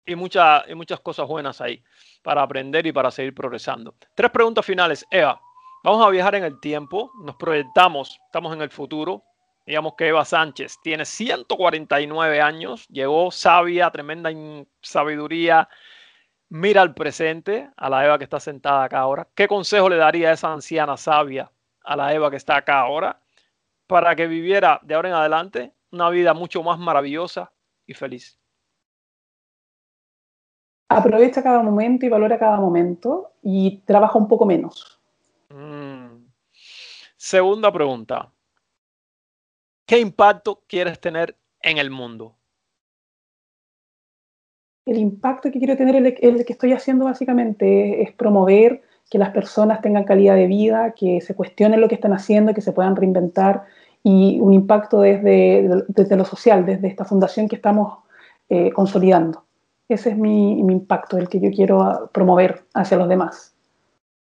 y, 0.04 0.14
muchas 0.14 0.62
y 0.68 0.76
muchas 0.76 1.00
cosas 1.00 1.26
buenas 1.26 1.60
ahí 1.60 1.82
para 2.22 2.42
aprender 2.42 2.86
y 2.86 2.92
para 2.92 3.10
seguir 3.10 3.34
progresando. 3.34 3.92
Tres 4.14 4.30
preguntas 4.30 4.64
finales. 4.64 5.04
Eva, 5.10 5.40
vamos 5.82 6.06
a 6.06 6.08
viajar 6.10 6.36
en 6.36 6.44
el 6.44 6.60
tiempo, 6.60 7.10
nos 7.24 7.34
proyectamos, 7.34 8.20
estamos 8.26 8.54
en 8.54 8.62
el 8.62 8.70
futuro. 8.70 9.24
Digamos 9.66 9.94
que 9.98 10.06
Eva 10.06 10.24
Sánchez 10.24 10.78
tiene 10.84 11.04
149 11.04 12.40
años, 12.40 12.86
llegó 12.86 13.32
sabia, 13.32 13.90
tremenda 13.90 14.30
sabiduría, 14.80 15.68
mira 16.50 16.82
al 16.82 16.94
presente, 16.94 17.68
a 17.76 17.90
la 17.90 18.06
Eva 18.06 18.16
que 18.16 18.24
está 18.24 18.38
sentada 18.38 18.84
acá 18.84 19.00
ahora. 19.00 19.26
¿Qué 19.34 19.48
consejo 19.48 19.88
le 19.88 19.96
daría 19.96 20.30
a 20.30 20.34
esa 20.34 20.52
anciana 20.52 20.96
sabia 20.96 21.50
a 21.86 21.96
la 21.96 22.12
Eva 22.12 22.30
que 22.30 22.36
está 22.36 22.56
acá 22.56 22.80
ahora, 22.80 23.20
para 23.86 24.14
que 24.16 24.26
viviera 24.26 24.80
de 24.82 24.94
ahora 24.94 25.08
en 25.08 25.14
adelante 25.14 25.72
una 25.92 26.10
vida 26.10 26.34
mucho 26.34 26.62
más 26.62 26.78
maravillosa 26.78 27.52
y 27.86 27.94
feliz. 27.94 28.38
Aprovecha 30.88 31.42
cada 31.42 31.62
momento 31.62 32.06
y 32.06 32.08
valora 32.08 32.38
cada 32.38 32.58
momento 32.58 33.32
y 33.42 33.78
trabaja 33.86 34.18
un 34.18 34.28
poco 34.28 34.46
menos. 34.46 35.00
Mm. 35.48 36.26
Segunda 37.16 37.72
pregunta. 37.72 38.30
¿Qué 39.86 39.98
impacto 39.98 40.62
quieres 40.66 41.00
tener 41.00 41.36
en 41.60 41.78
el 41.78 41.90
mundo? 41.90 42.36
El 44.84 44.98
impacto 44.98 45.50
que 45.50 45.58
quiero 45.58 45.76
tener, 45.76 45.96
el, 45.96 46.06
el 46.20 46.44
que 46.44 46.52
estoy 46.52 46.72
haciendo 46.72 47.04
básicamente, 47.04 48.02
es 48.02 48.12
promover 48.12 48.82
que 49.10 49.18
las 49.18 49.30
personas 49.30 49.80
tengan 49.80 50.04
calidad 50.04 50.34
de 50.34 50.46
vida, 50.46 50.92
que 50.92 51.20
se 51.20 51.34
cuestionen 51.34 51.80
lo 51.80 51.88
que 51.88 51.94
están 51.94 52.12
haciendo, 52.12 52.54
que 52.54 52.60
se 52.60 52.72
puedan 52.72 52.96
reinventar 52.96 53.64
y 54.02 54.38
un 54.40 54.52
impacto 54.52 55.00
desde, 55.00 55.84
desde 55.88 56.16
lo 56.16 56.24
social, 56.24 56.66
desde 56.66 56.88
esta 56.88 57.04
fundación 57.04 57.48
que 57.48 57.56
estamos 57.56 57.98
eh, 58.48 58.70
consolidando. 58.72 59.44
Ese 59.88 60.10
es 60.10 60.16
mi, 60.16 60.62
mi 60.62 60.72
impacto, 60.72 61.16
el 61.18 61.28
que 61.28 61.40
yo 61.40 61.50
quiero 61.50 62.10
promover 62.12 62.64
hacia 62.74 62.96
los 62.96 63.08
demás. 63.08 63.54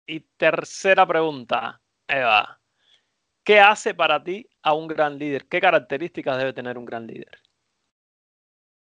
Y 0.06 0.20
tercera 0.36 1.06
pregunta, 1.06 1.80
Eva. 2.08 2.58
¿Qué 3.44 3.60
hace 3.60 3.94
para 3.94 4.22
ti 4.22 4.46
a 4.62 4.74
un 4.74 4.86
gran 4.86 5.18
líder? 5.18 5.46
¿Qué 5.46 5.60
características 5.60 6.38
debe 6.38 6.52
tener 6.52 6.78
un 6.78 6.84
gran 6.84 7.06
líder? 7.06 7.38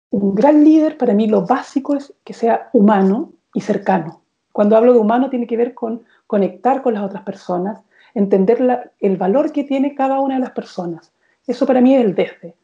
Un 0.09 0.36
gran 0.36 0.63
líder, 0.63 0.97
para 0.97 1.13
mí, 1.13 1.28
lo 1.28 1.45
básico 1.45 1.95
es 1.95 2.13
que 2.23 2.34
sea 2.34 2.69
humano 2.73 3.34
y 3.53 3.61
cercano. 3.61 4.23
Cuando 4.57 4.75
hablo 4.75 4.91
de 4.91 4.97
humano, 4.97 5.29
tiene 5.29 5.45
que 5.45 5.55
ver 5.55 5.75
con 5.75 6.03
conectar 6.25 6.81
con 6.81 6.95
las 6.95 7.03
otras 7.03 7.21
personas, 7.21 7.79
entender 8.15 8.89
el 8.99 9.15
valor 9.15 9.51
que 9.51 9.63
tiene 9.63 9.93
cada 9.93 10.19
una 10.19 10.33
de 10.33 10.39
las 10.39 10.49
personas. 10.49 11.13
Eso 11.45 11.67
para 11.67 11.79
mí 11.79 11.93
es 11.93 12.03
el 12.03 12.15
desde. 12.15 12.55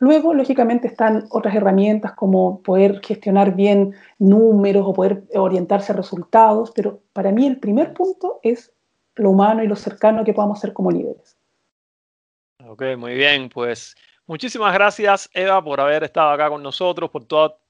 Luego, 0.00 0.34
lógicamente, 0.34 0.88
están 0.88 1.24
otras 1.30 1.54
herramientas 1.54 2.14
como 2.14 2.60
poder 2.64 3.00
gestionar 3.00 3.54
bien 3.54 3.94
números 4.18 4.82
o 4.88 4.92
poder 4.92 5.22
orientarse 5.36 5.92
a 5.92 5.94
resultados, 5.94 6.72
pero 6.74 6.98
para 7.12 7.30
mí 7.30 7.46
el 7.46 7.60
primer 7.60 7.94
punto 7.94 8.40
es 8.42 8.72
lo 9.14 9.30
humano 9.30 9.62
y 9.62 9.68
lo 9.68 9.76
cercano 9.76 10.24
que 10.24 10.34
podamos 10.34 10.58
ser 10.58 10.72
como 10.72 10.90
líderes. 10.90 11.36
Ok, 12.66 12.82
muy 12.98 13.14
bien, 13.14 13.50
pues 13.50 13.94
muchísimas 14.26 14.74
gracias 14.74 15.30
Eva 15.32 15.62
por 15.62 15.80
haber 15.80 16.02
estado 16.02 16.30
acá 16.30 16.48
con 16.48 16.64
nosotros, 16.64 17.08
por 17.08 17.24
todo, 17.24 17.60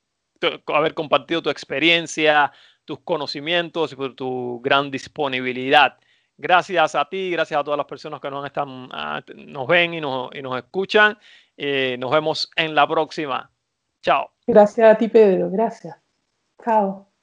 haber 0.68 0.94
compartido 0.94 1.42
tu 1.42 1.50
experiencia, 1.50 2.50
tus 2.86 3.00
conocimientos 3.00 3.92
y 3.92 3.96
por 3.96 4.14
tu 4.14 4.60
gran 4.62 4.90
disponibilidad. 4.90 5.98
Gracias 6.38 6.94
a 6.94 7.08
ti, 7.08 7.30
gracias 7.30 7.60
a 7.60 7.64
todas 7.64 7.78
las 7.78 7.86
personas 7.86 8.20
que 8.20 8.30
nos, 8.30 8.44
están, 8.46 8.88
ah, 8.92 9.22
nos 9.34 9.66
ven 9.66 9.94
y 9.94 10.00
nos, 10.00 10.34
y 10.34 10.40
nos 10.40 10.56
escuchan. 10.56 11.18
Eh, 11.56 11.96
nos 11.98 12.10
vemos 12.10 12.50
en 12.56 12.74
la 12.74 12.86
próxima. 12.86 13.50
Chao. 14.02 14.30
Gracias 14.46 14.94
a 14.94 14.96
ti, 14.96 15.08
Pedro. 15.08 15.50
Gracias. 15.50 15.96
Chao. 16.62 17.15